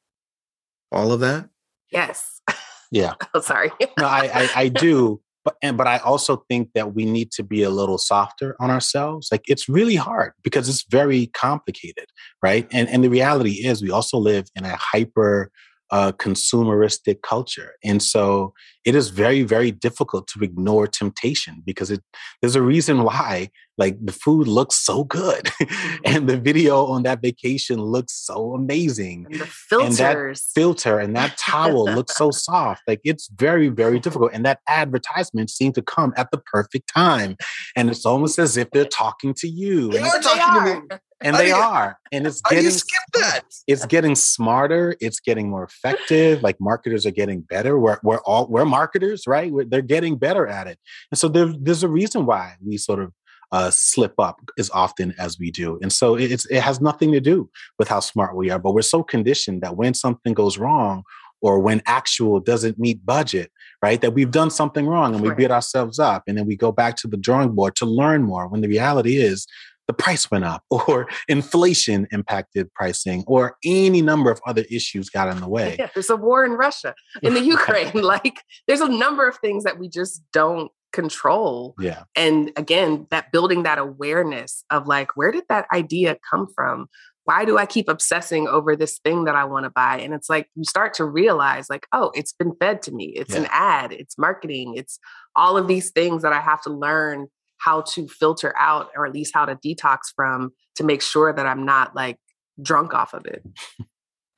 [0.91, 1.49] all of that?
[1.93, 2.41] Yes.
[2.91, 3.17] Yeah.
[3.35, 3.71] oh, sorry.
[3.99, 5.21] no, I, I, I do.
[5.49, 8.71] But and but I also think that we need to be a little softer on
[8.71, 9.29] ourselves.
[9.33, 12.05] Like it's really hard because it's very complicated,
[12.43, 12.69] right?
[12.71, 15.51] And and the reality is we also live in a hyper
[15.91, 17.73] uh, consumeristic culture.
[17.83, 18.53] And so
[18.85, 22.03] it is very, very difficult to ignore temptation because it,
[22.43, 25.49] there's a reason why like the food looks so good
[26.05, 29.27] and the video on that vacation looks so amazing.
[29.31, 30.01] And the filters.
[30.01, 32.83] And that filter and that towel looks so soft.
[32.87, 34.33] Like it's very, very difficult.
[34.35, 37.37] And that advertisement seemed to come at the perfect time.
[37.77, 39.91] And it's almost as if they're talking to you.
[39.91, 43.85] They are talking to me and they are and it's getting you skip that it's
[43.87, 48.65] getting smarter it's getting more effective like marketers are getting better we're, we're all we're
[48.65, 50.79] marketers right we're, they're getting better at it
[51.11, 53.13] and so there, there's a reason why we sort of
[53.53, 57.21] uh, slip up as often as we do and so it's it has nothing to
[57.21, 61.03] do with how smart we are but we're so conditioned that when something goes wrong
[61.41, 63.51] or when actual doesn't meet budget,
[63.83, 64.01] right?
[64.01, 66.97] That we've done something wrong and we beat ourselves up and then we go back
[66.97, 69.47] to the drawing board to learn more when the reality is
[69.87, 75.29] the price went up or inflation impacted pricing or any number of other issues got
[75.29, 75.77] in the way.
[75.79, 77.93] Yeah, there's a war in Russia, in the Ukraine.
[77.95, 81.75] like there's a number of things that we just don't control.
[81.79, 82.05] Yeah.
[82.17, 86.89] And again, that building that awareness of like, where did that idea come from?
[87.25, 89.99] Why do I keep obsessing over this thing that I want to buy?
[89.99, 93.13] And it's like you start to realize, like, oh, it's been fed to me.
[93.17, 93.41] It's yeah.
[93.41, 94.99] an ad, it's marketing, it's
[95.37, 99.13] all of these things that I have to learn how to filter out or at
[99.13, 102.17] least how to detox from to make sure that I'm not like
[102.63, 103.43] drunk off of it.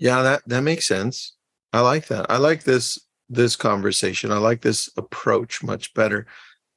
[0.01, 1.37] Yeah, that that makes sense.
[1.73, 2.31] I like that.
[2.31, 2.99] I like this
[3.31, 4.33] this conversation.
[4.33, 6.27] I like this approach much better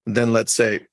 [0.06, 0.88] than let's say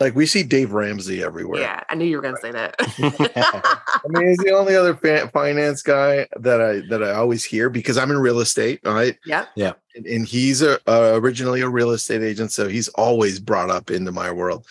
[0.00, 1.60] like we see Dave Ramsey everywhere.
[1.60, 2.74] Yeah, I knew you were going to say that.
[2.78, 4.94] I mean, he's the only other
[5.28, 9.16] finance guy that I that I always hear because I'm in real estate, right?
[9.24, 9.72] Yeah, yeah.
[9.94, 13.90] And, and he's a, uh, originally a real estate agent, so he's always brought up
[13.90, 14.66] into my world.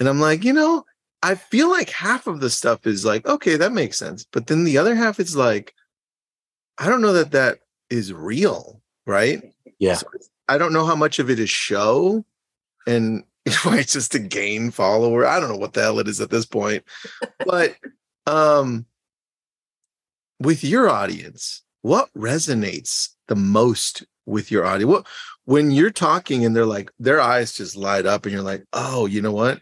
[0.00, 0.84] And I'm like, you know,
[1.22, 4.64] I feel like half of the stuff is like, okay, that makes sense, but then
[4.64, 5.74] the other half is like,
[6.78, 7.58] I don't know that that
[7.90, 9.42] is real, right?
[9.78, 9.94] Yeah.
[9.94, 10.06] So
[10.48, 12.24] I don't know how much of it is show
[12.86, 15.26] and it's just to gain follower.
[15.26, 16.84] I don't know what the hell it is at this point.
[17.46, 17.76] But
[18.26, 18.86] um
[20.40, 24.90] with your audience, what resonates the most with your audience?
[24.90, 25.06] What
[25.44, 29.06] when you're talking and they're like their eyes just light up and you're like, "Oh,
[29.06, 29.60] you know what?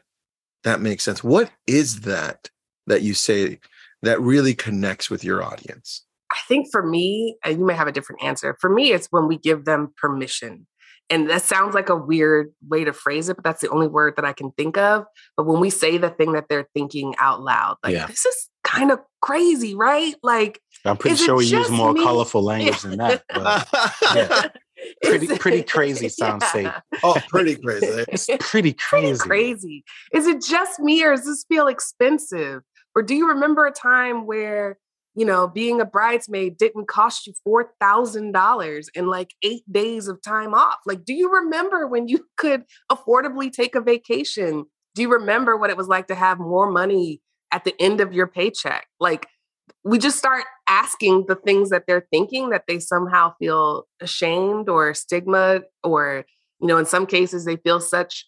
[0.65, 2.51] That makes sense." What is that
[2.87, 3.59] that you say
[4.03, 6.05] that really connects with your audience?
[6.33, 8.57] I think for me, and you may have a different answer.
[8.61, 10.67] For me, it's when we give them permission
[11.13, 14.15] and that sounds like a weird way to phrase it, but that's the only word
[14.17, 15.05] that I can think of.
[15.37, 18.07] But when we say the thing that they're thinking out loud, like yeah.
[18.07, 20.15] this is kind of crazy, right?
[20.23, 22.03] Like I'm pretty sure we use more me?
[22.03, 23.23] colorful language than that.
[24.15, 24.49] yeah.
[25.05, 26.51] Oh, pretty pretty crazy sounds yeah.
[26.51, 26.73] safe.
[27.05, 28.05] Oh, pretty crazy.
[28.09, 29.17] it's pretty crazy.
[29.17, 29.85] Pretty crazy.
[30.13, 32.63] Is it just me or does this feel expensive?
[32.97, 34.79] Or do you remember a time where
[35.15, 40.55] you know, being a bridesmaid didn't cost you $4,000 and like eight days of time
[40.55, 40.79] off.
[40.87, 44.65] Like, do you remember when you could affordably take a vacation?
[44.95, 47.21] Do you remember what it was like to have more money
[47.51, 48.87] at the end of your paycheck?
[49.01, 49.27] Like,
[49.85, 54.95] we just start asking the things that they're thinking that they somehow feel ashamed or
[54.95, 56.25] stigma, or,
[56.61, 58.27] you know, in some cases, they feel such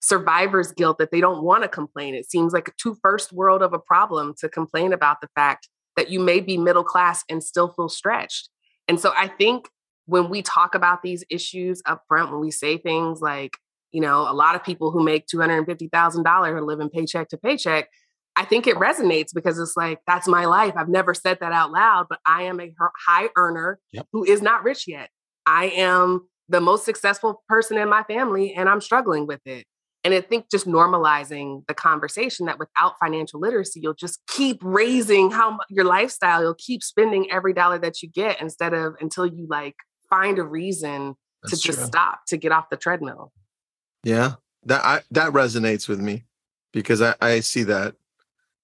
[0.00, 2.14] survivor's guilt that they don't want to complain.
[2.14, 5.68] It seems like a too first world of a problem to complain about the fact
[5.96, 8.48] that you may be middle class and still feel stretched.
[8.88, 9.68] And so I think
[10.06, 13.56] when we talk about these issues up front, when we say things like,
[13.92, 17.88] you know, a lot of people who make $250,000 are living paycheck to paycheck,
[18.36, 20.74] I think it resonates because it's like, that's my life.
[20.76, 22.72] I've never said that out loud, but I am a
[23.06, 24.06] high earner yep.
[24.12, 25.10] who is not rich yet.
[25.46, 29.64] I am the most successful person in my family and I'm struggling with it.
[30.02, 35.30] And I think just normalizing the conversation that without financial literacy, you'll just keep raising
[35.30, 39.46] how your lifestyle, you'll keep spending every dollar that you get instead of until you
[39.50, 39.74] like
[40.08, 43.30] find a reason That's to just stop, to get off the treadmill.
[44.02, 44.34] Yeah.
[44.64, 46.24] That I, that resonates with me
[46.72, 47.94] because I, I see that.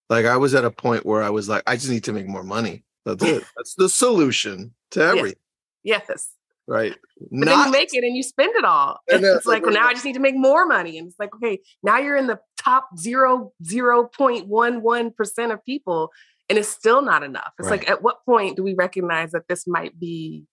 [0.09, 2.27] Like I was at a point where I was like, I just need to make
[2.27, 2.85] more money.
[3.05, 3.45] That's it.
[3.57, 5.41] That's the solution to everything.
[5.83, 6.05] Yes.
[6.09, 6.36] yes
[6.67, 6.95] right?
[7.31, 8.99] But Not, then you make it and you spend it all.
[9.11, 10.99] And it's like, well, now I just need to make more money.
[10.99, 15.53] And it's like, okay, now you're in the top zero zero point one one percent
[15.53, 16.11] of people,
[16.49, 17.53] and it's still not enough.
[17.59, 17.81] It's right.
[17.81, 20.45] like, at what point do we recognize that this might be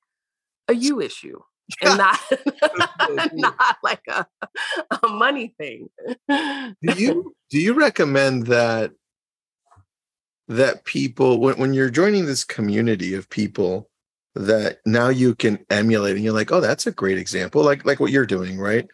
[0.68, 1.40] a you issue?
[1.82, 2.20] and not
[3.34, 4.26] not like a,
[5.02, 5.88] a money thing.
[6.28, 8.92] do you do you recommend that
[10.50, 13.90] that people when, when you're joining this community of people
[14.36, 18.00] that now you can emulate and you're like, oh, that's a great example, like like
[18.00, 18.88] what you're doing, right?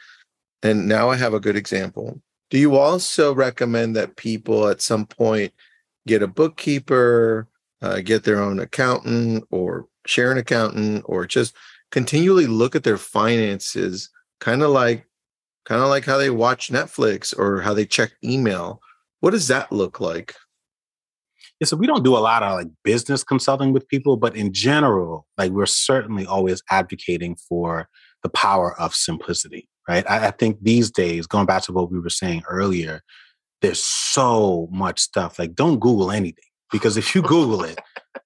[0.63, 2.21] And now I have a good example.
[2.49, 5.53] Do you also recommend that people at some point
[6.07, 7.47] get a bookkeeper,
[7.81, 11.55] uh, get their own accountant, or share an accountant, or just
[11.91, 15.05] continually look at their finances, kind of like
[15.65, 18.81] kind of like how they watch Netflix or how they check email?
[19.21, 20.35] What does that look like?
[21.59, 24.53] Yeah, so we don't do a lot of like business consulting with people, but in
[24.53, 27.89] general, like we're certainly always advocating for
[28.23, 30.09] the power of simplicity, right?
[30.09, 33.01] I, I think these days, going back to what we were saying earlier,
[33.61, 35.37] there's so much stuff.
[35.37, 37.79] Like, don't Google anything because if you Google it,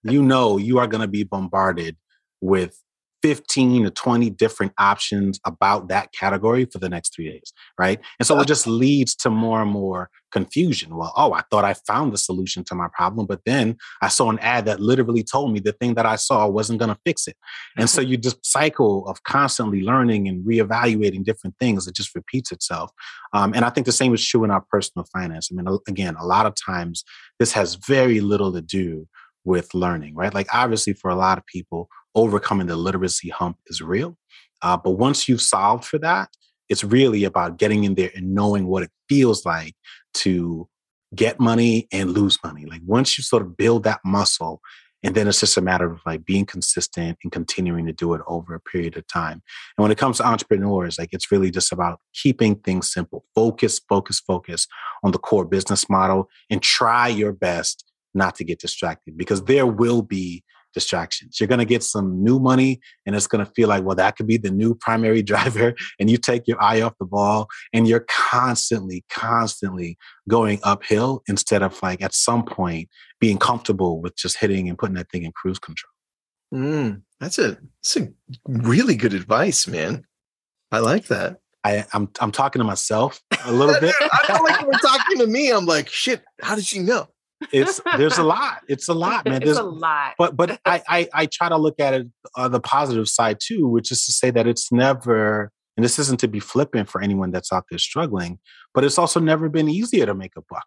[0.03, 1.97] you know you are going to be bombarded
[2.41, 2.79] with
[3.23, 7.99] 15 to 20 different options about that category for the next three days, right?
[8.19, 10.97] And so it just leads to more and more confusion.
[10.97, 14.29] Well, oh, I thought I found the solution to my problem, but then I saw
[14.29, 17.27] an ad that literally told me the thing that I saw wasn't going to fix
[17.27, 17.37] it.
[17.77, 21.87] And so you just cycle of constantly learning and reevaluating different things.
[21.87, 22.91] It just repeats itself.
[23.31, 25.49] Um, and I think the same is true in our personal finance.
[25.49, 27.05] I mean, again, a lot of times
[27.39, 29.07] this has very little to do
[29.45, 30.33] with learning, right?
[30.33, 34.17] Like obviously for a lot of people, overcoming the literacy hump is real.
[34.61, 36.29] Uh, but once you've solved for that,
[36.69, 39.75] it's really about getting in there and knowing what it feels like
[40.13, 40.67] to
[41.13, 42.65] get money and lose money.
[42.65, 44.61] Like once you sort of build that muscle,
[45.03, 48.21] and then it's just a matter of like being consistent and continuing to do it
[48.25, 49.43] over a period of time.
[49.77, 53.25] And when it comes to entrepreneurs, like it's really just about keeping things simple.
[53.35, 54.65] Focus, focus, focus
[55.03, 59.65] on the core business model and try your best not to get distracted because there
[59.65, 61.39] will be distractions.
[61.39, 64.15] You're going to get some new money and it's going to feel like, well, that
[64.15, 65.75] could be the new primary driver.
[65.99, 69.97] And you take your eye off the ball and you're constantly, constantly
[70.27, 74.95] going uphill instead of like at some point being comfortable with just hitting and putting
[74.95, 75.89] that thing in cruise control.
[76.53, 78.09] Mm, that's a, that's a
[78.47, 80.03] really good advice, man.
[80.71, 81.37] I like that.
[81.63, 83.95] I, am I'm, I'm talking to myself a little bit.
[84.01, 85.51] I feel like you were talking to me.
[85.51, 87.07] I'm like, shit, how did she know?
[87.51, 88.61] It's there's a lot.
[88.67, 89.41] It's a lot, man.
[89.43, 90.13] There's a lot.
[90.17, 93.67] But but I, I I try to look at it on the positive side too,
[93.67, 97.31] which is to say that it's never and this isn't to be flippant for anyone
[97.31, 98.39] that's out there struggling,
[98.73, 100.65] but it's also never been easier to make a buck.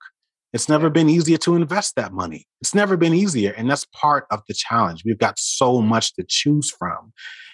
[0.53, 2.47] It's never been easier to invest that money.
[2.61, 3.53] It's never been easier.
[3.53, 5.03] And that's part of the challenge.
[5.05, 7.13] We've got so much to choose from.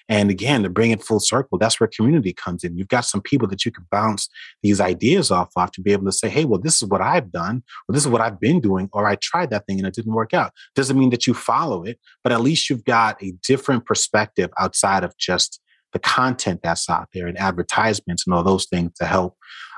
[0.09, 2.77] And again, to bring it full circle, that's where community comes in.
[2.77, 4.29] You've got some people that you can bounce
[4.63, 7.31] these ideas off of to be able to say, hey, well, this is what I've
[7.33, 9.95] done, or this is what I've been doing, or I tried that thing and it
[9.95, 10.53] didn't work out.
[10.75, 15.05] Doesn't mean that you follow it, but at least you've got a different perspective outside
[15.05, 15.61] of just
[15.93, 19.37] the content that's out there and advertisements and all those things to help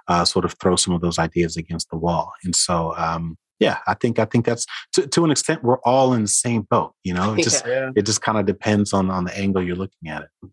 [0.08, 2.32] uh, sort of throw some of those ideas against the wall.
[2.44, 6.12] And so, um, yeah, I think I think that's to, to an extent we're all
[6.12, 6.94] in the same boat.
[7.04, 7.90] You know, it just yeah.
[7.94, 10.50] it just kind of depends on on the angle you're looking at it.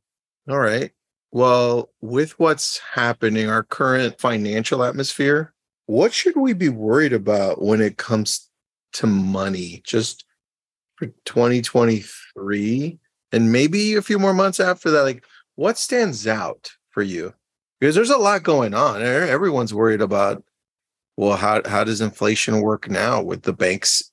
[0.50, 0.92] All right.
[1.32, 5.54] Well, with what's happening, our current financial atmosphere,
[5.86, 8.50] what should we be worried about when it comes
[8.94, 9.82] to money?
[9.86, 10.26] Just
[10.98, 13.00] for 2023
[13.32, 17.34] and maybe a few more months after that, like what stands out for you?
[17.80, 19.02] Because there's a lot going on.
[19.02, 20.44] Everyone's worried about
[21.18, 24.12] well, how how does inflation work now with the banks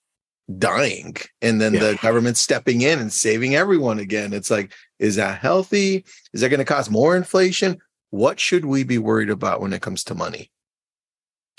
[0.58, 1.80] dying and then yeah.
[1.80, 4.32] the government stepping in and saving everyone again?
[4.32, 6.04] It's like, is that healthy?
[6.32, 7.78] Is that going to cause more inflation?
[8.10, 10.50] What should we be worried about when it comes to money?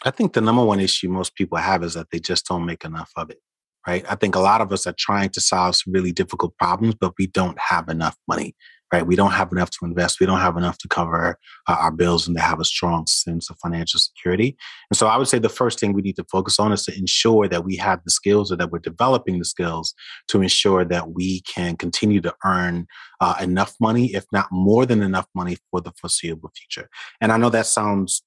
[0.04, 2.86] I think the number one issue most people have is that they just don't make
[2.86, 3.40] enough of it,
[3.86, 4.06] right?
[4.10, 7.14] I think a lot of us are trying to solve some really difficult problems, but
[7.18, 8.56] we don't have enough money
[8.92, 9.06] right?
[9.06, 10.20] We don't have enough to invest.
[10.20, 11.38] We don't have enough to cover
[11.68, 14.58] uh, our bills and to have a strong sense of financial security.
[14.90, 16.98] And so I would say the first thing we need to focus on is to
[16.98, 19.94] ensure that we have the skills or that we're developing the skills
[20.30, 22.88] to ensure that we can continue to earn
[23.22, 26.90] uh, enough money, if not more than enough money for the foreseeable future.
[27.22, 28.24] And I know that sounds,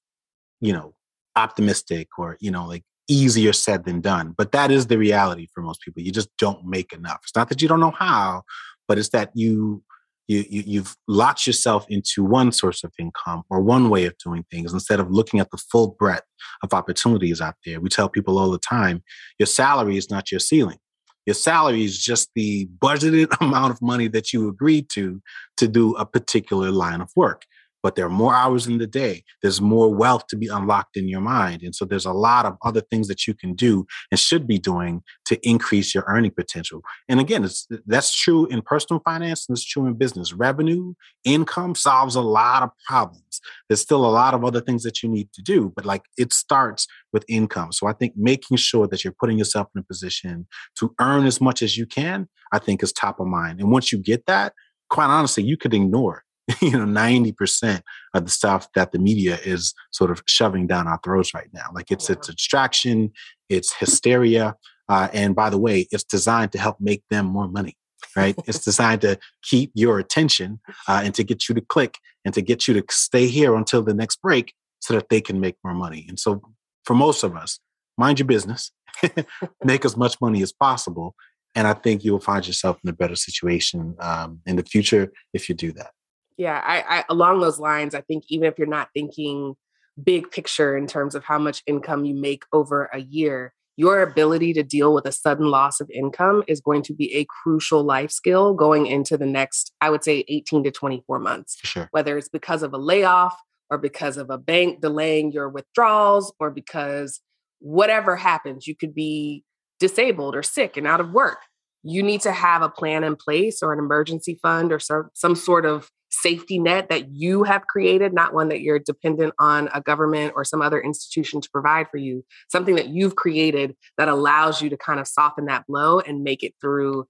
[0.61, 0.93] you know,
[1.35, 5.61] optimistic or, you know, like easier said than done, but that is the reality for
[5.61, 6.01] most people.
[6.01, 7.19] You just don't make enough.
[7.23, 8.43] It's not that you don't know how,
[8.87, 9.83] but it's that you
[10.27, 14.45] you, you you've locked yourself into one source of income or one way of doing
[14.49, 16.25] things instead of looking at the full breadth
[16.63, 17.81] of opportunities out there.
[17.81, 19.03] We tell people all the time,
[19.39, 20.77] your salary is not your ceiling.
[21.25, 25.21] Your salary is just the budgeted amount of money that you agreed to
[25.57, 27.45] to do a particular line of work
[27.83, 29.23] but there are more hours in the day.
[29.41, 31.61] There's more wealth to be unlocked in your mind.
[31.61, 34.57] And so there's a lot of other things that you can do and should be
[34.57, 36.81] doing to increase your earning potential.
[37.09, 37.47] And again,
[37.85, 40.31] that's true in personal finance and it's true in business.
[40.33, 40.93] Revenue,
[41.25, 43.41] income solves a lot of problems.
[43.67, 46.31] There's still a lot of other things that you need to do, but like it
[46.31, 47.73] starts with income.
[47.73, 50.47] So I think making sure that you're putting yourself in a position
[50.79, 53.59] to earn as much as you can, I think is top of mind.
[53.59, 54.53] And once you get that,
[54.89, 56.22] quite honestly, you could ignore
[56.61, 57.81] you know 90%
[58.13, 61.67] of the stuff that the media is sort of shoving down our throats right now.
[61.73, 63.11] Like it's it's distraction
[63.49, 64.55] it's hysteria
[64.89, 67.77] uh, and by the way it's designed to help make them more money
[68.17, 68.35] right?
[68.45, 72.41] It's designed to keep your attention uh, and to get you to click and to
[72.41, 75.73] get you to stay here until the next break so that they can make more
[75.73, 76.05] money.
[76.09, 76.41] And so
[76.83, 77.59] for most of us
[77.97, 78.71] mind your business
[79.63, 81.15] make as much money as possible
[81.55, 85.49] and i think you'll find yourself in a better situation um, in the future if
[85.49, 85.91] you do that
[86.37, 89.55] yeah, I, I along those lines, I think even if you're not thinking
[90.01, 94.53] big picture in terms of how much income you make over a year, your ability
[94.53, 98.11] to deal with a sudden loss of income is going to be a crucial life
[98.11, 101.57] skill going into the next, I would say, 18 to 24 months.
[101.63, 101.87] Sure.
[101.91, 103.35] Whether it's because of a layoff
[103.69, 107.21] or because of a bank delaying your withdrawals or because
[107.59, 109.43] whatever happens, you could be
[109.79, 111.39] disabled or sick and out of work.
[111.81, 115.35] You need to have a plan in place or an emergency fund or some, some
[115.35, 119.81] sort of safety net that you have created, not one that you're dependent on a
[119.81, 124.61] government or some other institution to provide for you, something that you've created that allows
[124.61, 127.05] you to kind of soften that blow and make it through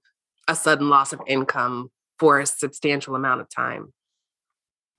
[0.48, 3.92] a sudden loss of income for a substantial amount of time.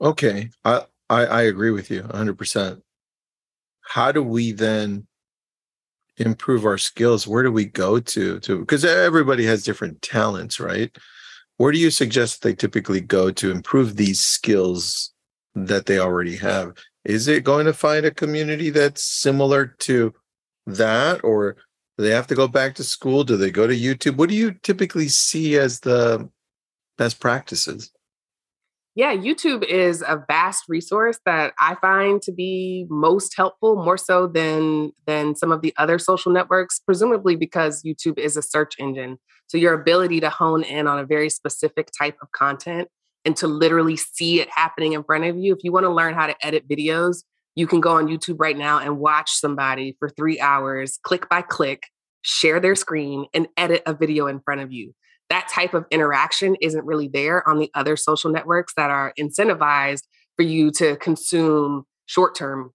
[0.01, 0.49] Okay.
[0.63, 2.81] I, I, I agree with you 100%.
[3.81, 5.07] How do we then
[6.17, 7.27] improve our skills?
[7.27, 8.39] Where do we go to?
[8.39, 10.95] To because everybody has different talents, right?
[11.57, 15.13] Where do you suggest they typically go to improve these skills
[15.53, 16.73] that they already have?
[17.05, 20.13] Is it going to find a community that's similar to
[20.65, 21.53] that, or
[21.97, 23.23] do they have to go back to school?
[23.23, 24.17] Do they go to YouTube?
[24.17, 26.29] What do you typically see as the
[26.97, 27.91] best practices?
[28.97, 34.25] Yeah, YouTube is a vast resource that I find to be most helpful, more so
[34.25, 39.17] than than some of the other social networks, presumably because YouTube is a search engine.
[39.47, 42.87] So your ability to hone in on a very specific type of content
[43.25, 45.53] and to literally see it happening in front of you.
[45.53, 47.23] If you want to learn how to edit videos,
[47.53, 51.41] you can go on YouTube right now and watch somebody for 3 hours, click by
[51.41, 51.83] click,
[52.21, 54.93] share their screen and edit a video in front of you
[55.29, 60.03] that type of interaction isn't really there on the other social networks that are incentivized
[60.35, 62.71] for you to consume short-term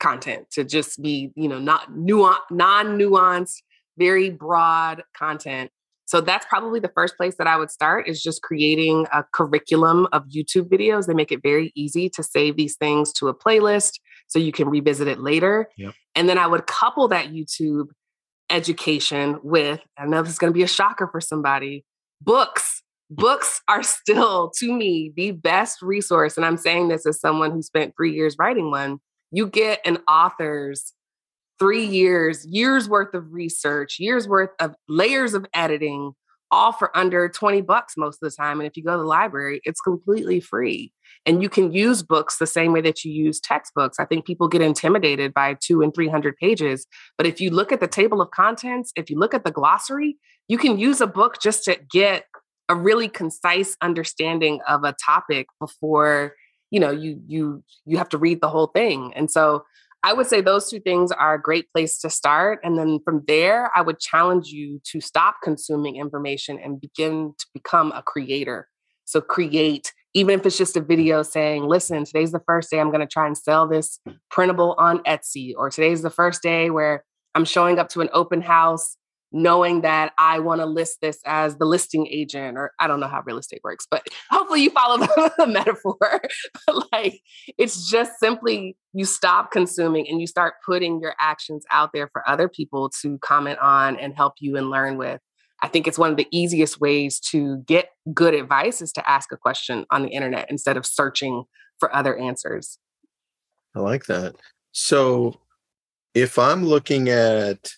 [0.00, 3.62] content to just be you know not nuan- non-nuanced
[3.96, 5.70] very broad content.
[6.06, 10.06] So that's probably the first place that i would start is just creating a curriculum
[10.12, 11.06] of youtube videos.
[11.06, 13.92] They make it very easy to save these things to a playlist
[14.26, 15.68] so you can revisit it later.
[15.76, 15.94] Yep.
[16.14, 17.86] and then i would couple that youtube
[18.50, 21.84] education with i know this is going to be a shocker for somebody
[22.24, 27.50] books books are still to me the best resource and i'm saying this as someone
[27.50, 28.98] who spent three years writing one
[29.30, 30.94] you get an author's
[31.58, 36.12] three years years worth of research years worth of layers of editing
[36.54, 39.04] all for under 20 bucks most of the time and if you go to the
[39.04, 40.92] library it's completely free
[41.26, 43.98] and you can use books the same way that you use textbooks.
[43.98, 46.86] I think people get intimidated by two and 300 pages
[47.18, 50.16] but if you look at the table of contents if you look at the glossary
[50.48, 52.24] you can use a book just to get
[52.68, 56.34] a really concise understanding of a topic before
[56.70, 59.64] you know you you you have to read the whole thing and so
[60.04, 63.22] i would say those two things are a great place to start and then from
[63.26, 68.68] there i would challenge you to stop consuming information and begin to become a creator.
[69.04, 72.90] So create even if it's just a video saying, listen, today's the first day I'm
[72.90, 73.98] going to try and sell this
[74.30, 78.40] printable on Etsy, or today's the first day where I'm showing up to an open
[78.40, 78.96] house
[79.34, 83.08] knowing that I want to list this as the listing agent, or I don't know
[83.08, 86.22] how real estate works, but hopefully you follow the, metaphor.
[86.92, 87.20] like
[87.58, 92.26] it's just simply you stop consuming and you start putting your actions out there for
[92.28, 95.20] other people to comment on and help you and learn with.
[95.62, 99.32] I think it's one of the easiest ways to get good advice is to ask
[99.32, 101.44] a question on the internet instead of searching
[101.80, 102.78] for other answers.
[103.74, 104.36] I like that.
[104.70, 105.40] So
[106.14, 107.70] if I'm looking at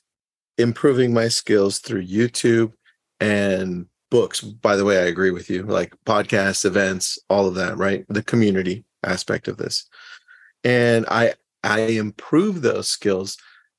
[0.58, 2.72] improving my skills through YouTube
[3.20, 7.76] and books, by the way, I agree with you, like podcasts, events, all of that,
[7.76, 8.04] right?
[8.08, 9.88] The community aspect of this.
[10.64, 13.36] And I I improve those skills.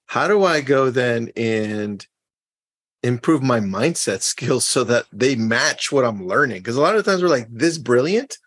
[0.08, 2.06] How do I go then and
[3.04, 6.60] improve my mindset skills so that they match what I'm learning.
[6.60, 8.38] Because a lot of times we're like this brilliant,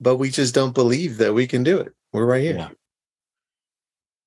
[0.00, 1.92] but we just don't believe that we can do it.
[2.12, 2.56] We're right here.
[2.56, 2.68] Yeah,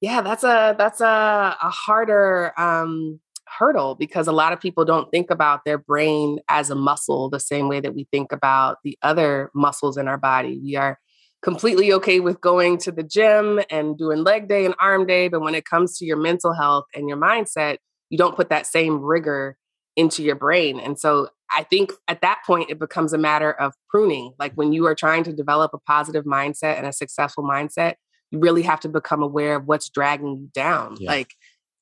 [0.02, 3.20] yeah that's a that's a, a harder um,
[3.58, 7.39] hurdle because a lot of people don't think about their brain as a muscle the
[7.39, 10.60] same way that we think about the other muscles in our body.
[10.64, 10.99] We are
[11.41, 15.41] completely okay with going to the gym and doing leg day and arm day, but
[15.41, 17.78] when it comes to your mental health and your mindset,
[18.10, 19.58] you don't put that same rigor
[19.95, 20.80] into your brain.
[20.80, 24.34] And so I think at that point, it becomes a matter of pruning.
[24.39, 27.95] Like when you are trying to develop a positive mindset and a successful mindset,
[28.32, 30.98] you really have to become aware of what's dragging you down.
[31.00, 31.12] Yeah.
[31.12, 31.34] Like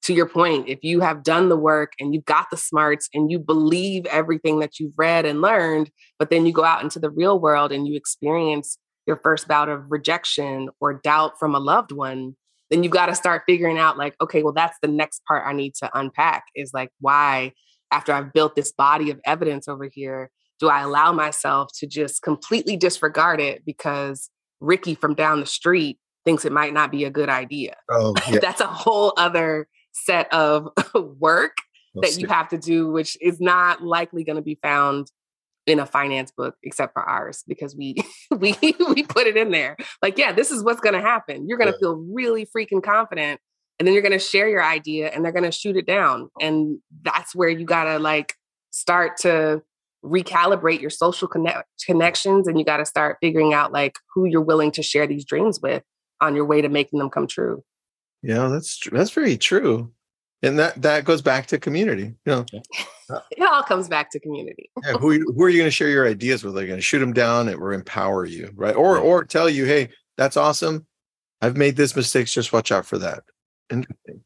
[0.04, 3.32] to your point, if you have done the work and you've got the smarts and
[3.32, 7.10] you believe everything that you've read and learned, but then you go out into the
[7.10, 11.92] real world and you experience your first bout of rejection or doubt from a loved
[11.92, 12.36] one,
[12.70, 15.54] then you've got to start figuring out like okay well that's the next part i
[15.54, 17.52] need to unpack is like why
[17.92, 20.30] after i've built this body of evidence over here
[20.60, 24.30] do i allow myself to just completely disregard it because
[24.60, 25.98] ricky from down the street
[26.30, 27.76] thinks it might not be a good idea.
[27.90, 28.38] Oh, yeah.
[28.40, 30.70] that's a whole other set of
[31.18, 31.58] work
[31.96, 35.12] that you have to do which is not likely going to be found
[35.66, 37.96] in a finance book except for ours because we
[38.32, 39.76] we we put it in there.
[40.04, 41.48] Like yeah this is what's going to happen.
[41.48, 41.88] You're going to yeah.
[41.88, 43.42] feel really freaking confident
[43.80, 46.30] and then you're going to share your idea and they're going to shoot it down.
[46.40, 48.36] And that's where you got to like
[48.70, 49.64] start to
[50.06, 54.42] recalibrate your social connect- connections and you got to start figuring out like who you're
[54.42, 55.84] willing to share these dreams with
[56.22, 57.64] on your way to making them come true.
[58.22, 59.92] Yeah that's tr- that's very true.
[60.42, 62.46] And that that goes back to community you know.
[63.32, 64.70] It all comes back to community.
[64.86, 66.54] Yeah, who, who are you going to share your ideas with?
[66.54, 67.50] They're going to shoot them down?
[67.50, 68.76] Or empower you right?
[68.76, 70.86] Or or tell you hey that's awesome.
[71.42, 73.24] I've made this mistakes just watch out for that.
[73.72, 74.22] Interesting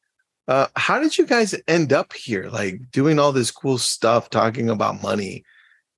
[0.48, 2.50] uh, how did you guys end up here?
[2.50, 5.44] Like doing all this cool stuff talking about money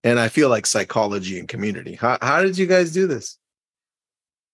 [0.03, 1.95] and i feel like psychology and community.
[1.95, 3.37] How, how did you guys do this?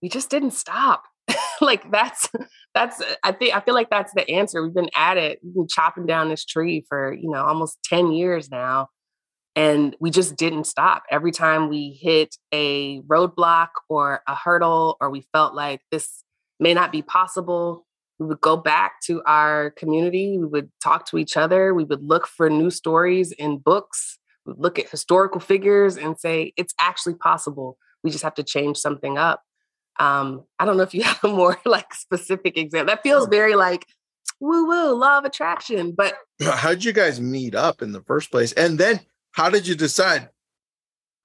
[0.01, 1.03] We just didn't stop
[1.61, 2.29] like that's
[2.73, 4.63] that's I think I feel like that's the answer.
[4.63, 8.11] We've been at it, we've been chopping down this tree for, you know, almost 10
[8.11, 8.87] years now.
[9.55, 11.03] And we just didn't stop.
[11.11, 16.23] Every time we hit a roadblock or a hurdle, or we felt like this
[16.59, 17.85] may not be possible,
[18.17, 20.37] we would go back to our community.
[20.37, 21.73] We would talk to each other.
[21.73, 24.19] We would look for new stories in books.
[24.45, 27.77] We'd look at historical figures and say, it's actually possible.
[28.03, 29.41] We just have to change something up.
[29.99, 32.93] Um, I don't know if you have a more like specific example.
[32.93, 33.85] That feels very like
[34.39, 35.93] woo woo, law of attraction.
[35.93, 38.51] But how did you guys meet up in the first place?
[38.53, 38.99] And then
[39.31, 40.29] how did you decide?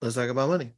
[0.03, 0.73] Let's talk about money.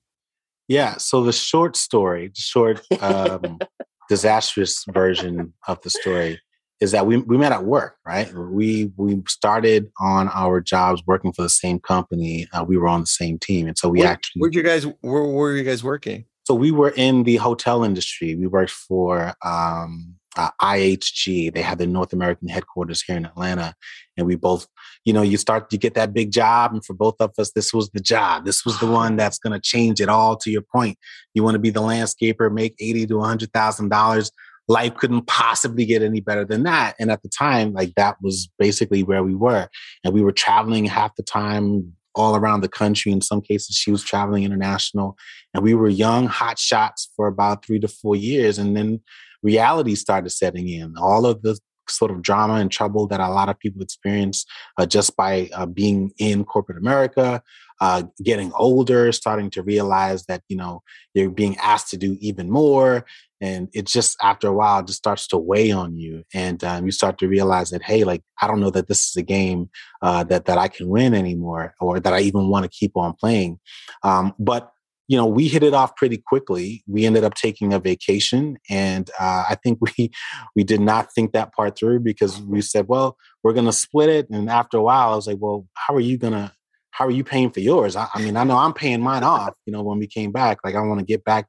[0.68, 0.96] Yeah.
[0.98, 3.58] So the short story, the short um,
[4.08, 6.40] disastrous version of the story
[6.80, 8.32] is that we, we met at work, right?
[8.32, 12.46] We we started on our jobs working for the same company.
[12.52, 14.40] Uh, we were on the same team, and so we where, actually.
[14.40, 14.86] Where'd you guys?
[14.86, 16.26] Where, where were you guys working?
[16.48, 18.34] So we were in the hotel industry.
[18.34, 21.52] We worked for um, uh, IHG.
[21.52, 23.74] They have their North American headquarters here in Atlanta,
[24.16, 24.66] and we both,
[25.04, 27.74] you know, you start you get that big job, and for both of us, this
[27.74, 28.46] was the job.
[28.46, 30.38] This was the one that's going to change it all.
[30.38, 30.96] To your point,
[31.34, 34.30] you want to be the landscaper, make eighty to one hundred thousand dollars.
[34.68, 36.94] Life couldn't possibly get any better than that.
[36.98, 39.68] And at the time, like that was basically where we were,
[40.02, 43.12] and we were traveling half the time, all around the country.
[43.12, 45.16] In some cases, she was traveling international.
[45.54, 48.58] And we were young, hot shots for about three to four years.
[48.58, 49.00] And then
[49.42, 50.96] reality started setting in.
[50.96, 54.44] All of the sort of drama and trouble that a lot of people experience
[54.76, 57.42] uh, just by uh, being in corporate America,
[57.80, 60.82] uh, getting older, starting to realize that, you know,
[61.14, 63.06] you're being asked to do even more
[63.40, 66.90] and it just after a while just starts to weigh on you and um, you
[66.90, 69.68] start to realize that hey like i don't know that this is a game
[70.02, 73.14] uh, that that i can win anymore or that i even want to keep on
[73.14, 73.58] playing
[74.02, 74.72] um, but
[75.08, 76.84] you know, we hit it off pretty quickly.
[76.86, 80.10] We ended up taking a vacation, and uh, I think we
[80.54, 84.10] we did not think that part through because we said, well, we're going to split
[84.10, 84.28] it.
[84.30, 86.52] And after a while, I was like, well, how are you gonna
[86.90, 87.96] how are you paying for yours?
[87.96, 89.54] I, I mean, I know I'm paying mine off.
[89.66, 91.48] You know, when we came back, like I want to get back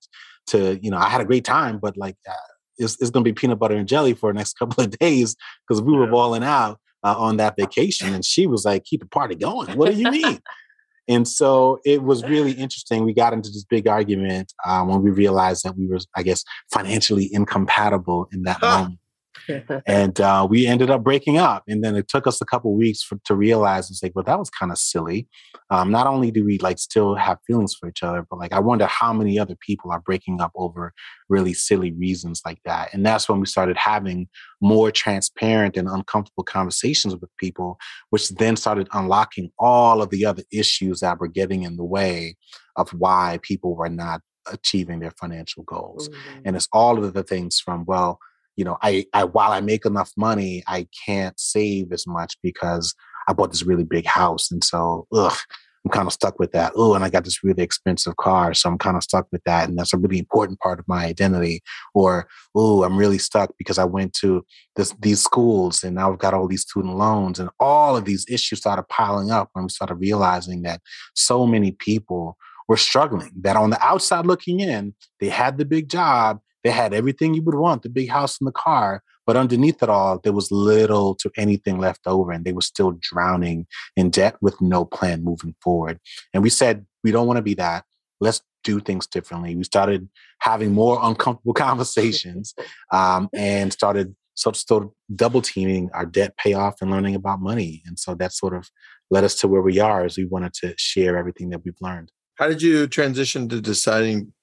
[0.50, 2.34] to you know, I had a great time, but like uh,
[2.78, 5.36] it's, it's going to be peanut butter and jelly for the next couple of days
[5.68, 9.08] because we were balling out uh, on that vacation, and she was like, keep the
[9.08, 9.78] party going.
[9.78, 10.40] What do you mean?
[11.10, 13.04] And so it was really interesting.
[13.04, 16.44] We got into this big argument um, when we realized that we were, I guess,
[16.72, 19.00] financially incompatible in that moment.
[19.88, 21.64] and uh, we ended up breaking up.
[21.68, 24.40] And then it took us a couple weeks for, to realize and say, well, that
[24.40, 25.28] was kind of silly.
[25.70, 28.60] Um, not only do we like still have feelings for each other, but like I
[28.60, 30.94] wonder how many other people are breaking up over
[31.30, 32.94] really silly reasons like that.
[32.94, 34.28] And that's when we started having
[34.62, 37.78] more transparent and uncomfortable conversations with people,
[38.10, 42.36] which then started unlocking all of the other issues that were getting in the way
[42.76, 44.22] of why people were not
[44.52, 46.10] achieving their financial goals.
[46.10, 46.40] Mm-hmm.
[46.46, 48.20] And it's all of the things from, well,
[48.60, 52.94] you know, I, I while I make enough money, I can't save as much because
[53.30, 55.38] I bought this really big house, and so ugh,
[55.86, 56.74] I'm kind of stuck with that.
[56.76, 59.70] Oh, and I got this really expensive car, so I'm kind of stuck with that,
[59.70, 61.62] and that's a really important part of my identity.
[61.94, 64.44] Or oh, I'm really stuck because I went to
[64.76, 68.26] this these schools, and now I've got all these student loans, and all of these
[68.28, 70.82] issues started piling up when we started realizing that
[71.16, 72.36] so many people
[72.68, 73.32] were struggling.
[73.40, 77.42] That on the outside looking in, they had the big job, they had everything you
[77.44, 79.04] would want the big house and the car.
[79.26, 82.98] But underneath it all, there was little to anything left over, and they were still
[83.00, 86.00] drowning in debt with no plan moving forward.
[86.34, 87.86] And we said, we don't want to be that.
[88.20, 89.56] Let's do things differently.
[89.56, 92.54] We started having more uncomfortable conversations
[92.92, 97.84] um, and started sort of double teaming our debt payoff and learning about money.
[97.86, 98.70] And so that sort of
[99.12, 102.12] led us to where we are as we wanted to share everything that we've learned.
[102.36, 104.34] How did you transition to deciding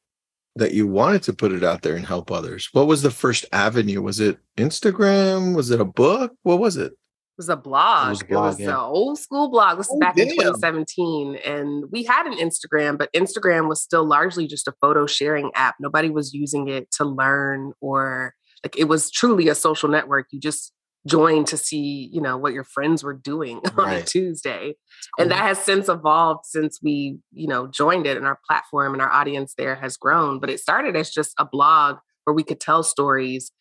[0.56, 2.68] that you wanted to put it out there and help others.
[2.72, 4.02] What was the first avenue?
[4.02, 5.54] Was it Instagram?
[5.54, 6.34] Was it a book?
[6.42, 6.92] What was it?
[6.92, 8.06] It was a blog.
[8.06, 8.68] It was, blog, it was yeah.
[8.70, 9.76] an old school blog.
[9.76, 10.28] This is oh, back damn.
[10.28, 11.36] in 2017.
[11.44, 15.76] And we had an Instagram, but Instagram was still largely just a photo sharing app.
[15.78, 18.34] Nobody was using it to learn or
[18.64, 20.28] like it was truly a social network.
[20.30, 20.72] You just
[21.06, 24.74] join to see you know what your friends were doing on a tuesday
[25.16, 25.22] cool.
[25.22, 29.00] and that has since evolved since we you know joined it and our platform and
[29.00, 32.60] our audience there has grown but it started as just a blog where we could
[32.60, 33.52] tell stories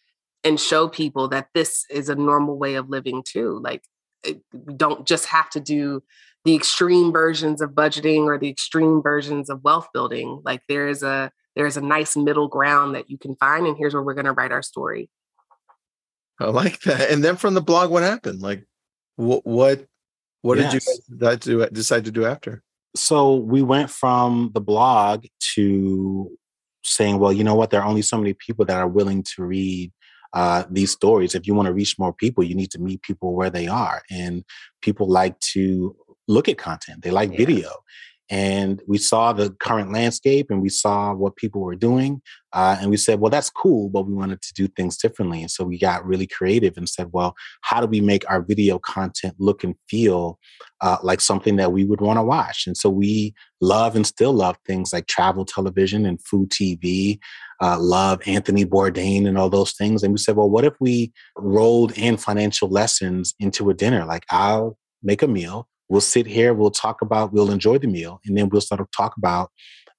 [0.44, 3.84] and show people that this is a normal way of living too like
[4.24, 6.02] it, we don't just have to do
[6.46, 11.04] the extreme versions of budgeting or the extreme versions of wealth building like there is
[11.04, 14.26] a there's a nice middle ground that you can find and here's where we're going
[14.26, 15.10] to write our story
[16.40, 17.10] I like that.
[17.10, 18.42] And then from the blog, what happened?
[18.42, 18.66] Like,
[19.16, 19.86] what what
[20.42, 20.72] what yes.
[20.72, 22.62] did you decide to decide to do after?
[22.96, 25.26] So we went from the blog
[25.56, 26.32] to
[26.84, 27.72] saying, well, you know what?
[27.72, 29.92] There are only so many people that are willing to read
[30.34, 31.36] uh, these stories.
[31.36, 34.04] If you want to reach more people, you need to meet people where they are.
[34.10, 34.44] And
[34.82, 35.96] people like to
[36.28, 37.02] look at content.
[37.04, 37.38] They like yeah.
[37.38, 37.70] video
[38.30, 42.22] and we saw the current landscape and we saw what people were doing
[42.54, 45.42] uh, and we said well that's cool but we wanted to do things differently.
[45.42, 48.80] And so we got really creative and said well how do we make our video
[48.80, 50.40] content look and feel
[50.82, 52.66] uh, like something that we would want to watch?
[52.66, 57.20] And so we love and still love things like travel television and food tv
[57.62, 61.12] uh, love anthony bourdain and all those things and we said well what if we
[61.38, 64.04] rolled in financial lessons into a dinner?
[64.04, 68.20] Like i'll make a meal We'll sit here, we'll talk about, we'll enjoy the meal,
[68.26, 69.52] and then we'll sort of talk about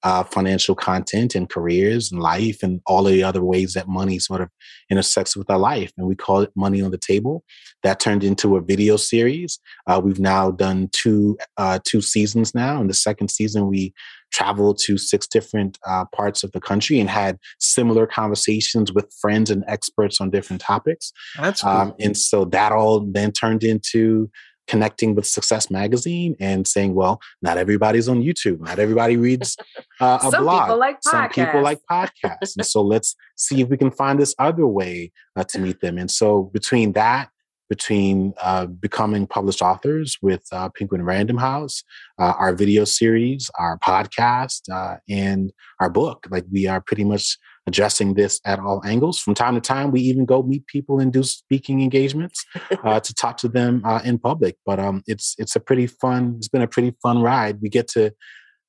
[0.03, 4.19] uh, financial content and careers and life and all of the other ways that money
[4.19, 4.49] sort of
[4.89, 5.91] intersects with our life.
[5.97, 7.43] And we call it Money on the Table.
[7.83, 9.59] That turned into a video series.
[9.87, 12.79] Uh, we've now done two uh, two seasons now.
[12.79, 13.93] In the second season, we
[14.31, 19.49] traveled to six different uh, parts of the country and had similar conversations with friends
[19.49, 21.11] and experts on different topics.
[21.39, 21.71] That's cool.
[21.71, 24.29] Um, and so that all then turned into
[24.67, 28.59] connecting with Success Magazine and saying, well, not everybody's on YouTube.
[28.59, 29.57] Not everybody reads
[30.01, 30.65] uh, a Some blog.
[30.65, 32.55] People like Some people like podcasts.
[32.57, 35.97] and so let's see if we can find this other way uh, to meet them.
[35.97, 37.29] And so between that,
[37.69, 41.83] between uh, becoming published authors with uh, Penguin Random House,
[42.19, 46.27] uh, our video series, our podcast, uh, and our book.
[46.29, 47.37] Like we are pretty much
[47.67, 49.19] addressing this at all angles.
[49.19, 52.43] From time to time, we even go meet people and do speaking engagements
[52.83, 54.57] uh, to talk to them uh, in public.
[54.65, 56.35] But um, it's it's a pretty fun.
[56.37, 57.61] It's been a pretty fun ride.
[57.61, 58.13] We get to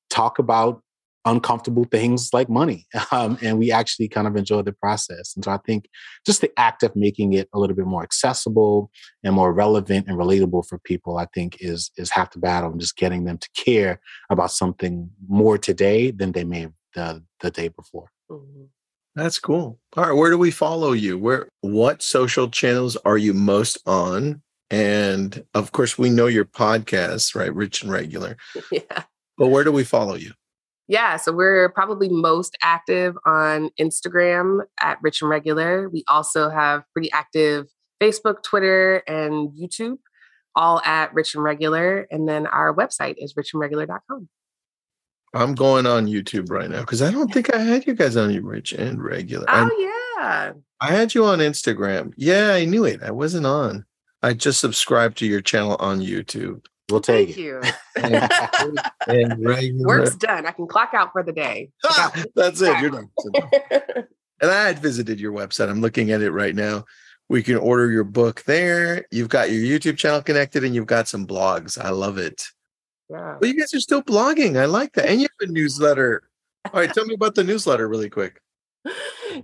[0.09, 0.83] talk about
[1.25, 5.33] uncomfortable things like money, um, and we actually kind of enjoy the process.
[5.35, 5.85] And so I think
[6.25, 8.91] just the act of making it a little bit more accessible
[9.23, 12.71] and more relevant and relatable for people, I think is is half the battle.
[12.71, 17.23] And just getting them to care about something more today than they may have the
[17.41, 18.11] the day before.
[18.29, 18.67] Mhm.
[19.15, 19.79] That's cool.
[19.97, 21.17] All right, where do we follow you?
[21.17, 24.41] Where what social channels are you most on?
[24.69, 27.53] And of course, we know your podcast, right?
[27.53, 28.37] Rich and regular.
[28.71, 29.03] Yeah.
[29.37, 30.33] But where do we follow you?
[30.89, 35.87] Yeah, so we're probably most active on Instagram at Rich and Regular.
[35.87, 37.67] We also have pretty active
[38.01, 39.97] Facebook, Twitter, and YouTube,
[40.55, 42.07] all at Rich and Regular.
[42.11, 44.27] And then our website is richandregular.com.
[45.33, 48.31] I'm going on YouTube right now because I don't think I had you guys on
[48.31, 49.45] your Rich and Regular.
[49.47, 49.79] I, Oh,
[50.19, 50.53] yeah.
[50.81, 52.13] I had you on Instagram.
[52.17, 53.01] Yeah, I knew it.
[53.03, 53.85] I wasn't on.
[54.21, 56.65] I just subscribed to your channel on YouTube.
[56.89, 57.41] We'll take Thank it.
[57.41, 57.61] you.
[59.07, 59.87] And regular.
[59.87, 60.45] Work's done.
[60.45, 61.71] I can clock out for the day.
[62.35, 62.79] That's it.
[62.79, 63.09] You're done.
[64.41, 65.69] And I had visited your website.
[65.69, 66.85] I'm looking at it right now.
[67.27, 69.05] We can order your book there.
[69.11, 71.83] You've got your YouTube channel connected and you've got some blogs.
[71.83, 72.43] I love it.
[73.09, 73.37] Yeah.
[73.39, 74.59] Well, you guys are still blogging.
[74.59, 75.09] I like that.
[75.09, 76.23] And you have a newsletter.
[76.73, 78.41] All right, tell me about the newsletter really quick.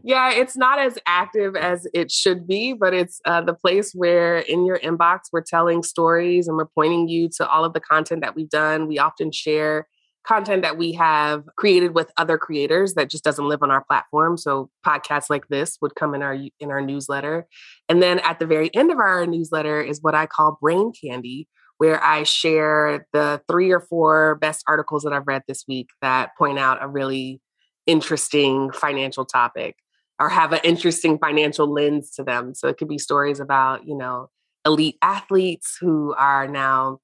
[0.03, 4.38] yeah, it's not as active as it should be, but it's uh, the place where
[4.38, 8.22] in your inbox we're telling stories and we're pointing you to all of the content
[8.22, 8.88] that we've done.
[8.88, 9.88] We often share
[10.26, 14.38] content that we have created with other creators that just doesn't live on our platform.
[14.38, 17.47] So podcasts like this would come in our in our newsletter.
[17.89, 21.47] And then at the very end of our newsletter is what I call brain candy,
[21.78, 26.32] where I share the three or four best articles that I've read this week that
[26.38, 27.41] point out a really
[27.86, 29.76] interesting financial topic
[30.19, 32.55] or have an interesting financial lens to them.
[32.55, 34.30] So it could be stories about, you know,
[34.65, 36.99] elite athletes who are now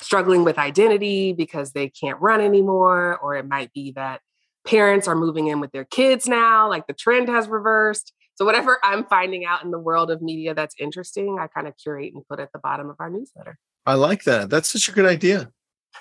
[0.00, 4.20] struggling with identity because they can't run anymore, or it might be that
[4.66, 8.12] parents are moving in with their kids now, like the trend has reversed.
[8.34, 11.74] So whatever I'm finding out in the world of media that's interesting, I kind of
[11.76, 13.58] curate and put at the bottom of our newsletter.
[13.86, 14.50] I like that.
[14.50, 15.50] That's such a good idea.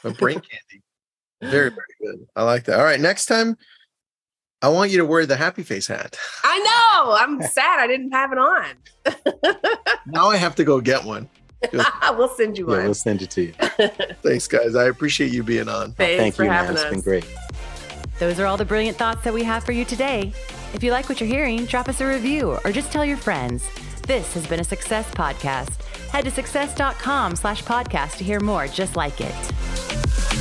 [0.03, 0.84] A brain candy.
[1.41, 2.27] Very, very good.
[2.36, 2.79] I like that.
[2.79, 2.99] All right.
[2.99, 3.57] Next time,
[4.61, 6.17] I want you to wear the happy face hat.
[6.43, 7.15] I know.
[7.19, 8.65] I'm sad I didn't have it on.
[10.05, 11.29] Now I have to go get one.
[11.71, 12.84] we'll send you Yeah, one.
[12.86, 13.53] we'll send it to you.
[14.21, 14.75] Thanks, guys.
[14.75, 15.93] I appreciate you being on.
[15.93, 16.59] Thanks Thank for you, man.
[16.65, 16.91] having It's us.
[16.91, 17.25] been great.
[18.19, 20.34] Those are all the brilliant thoughts that we have for you today.
[20.73, 23.65] If you like what you're hearing, drop us a review or just tell your friends.
[24.05, 25.71] This has been a Success Podcast.
[26.14, 30.32] Head to success.com slash podcast to hear more just like it.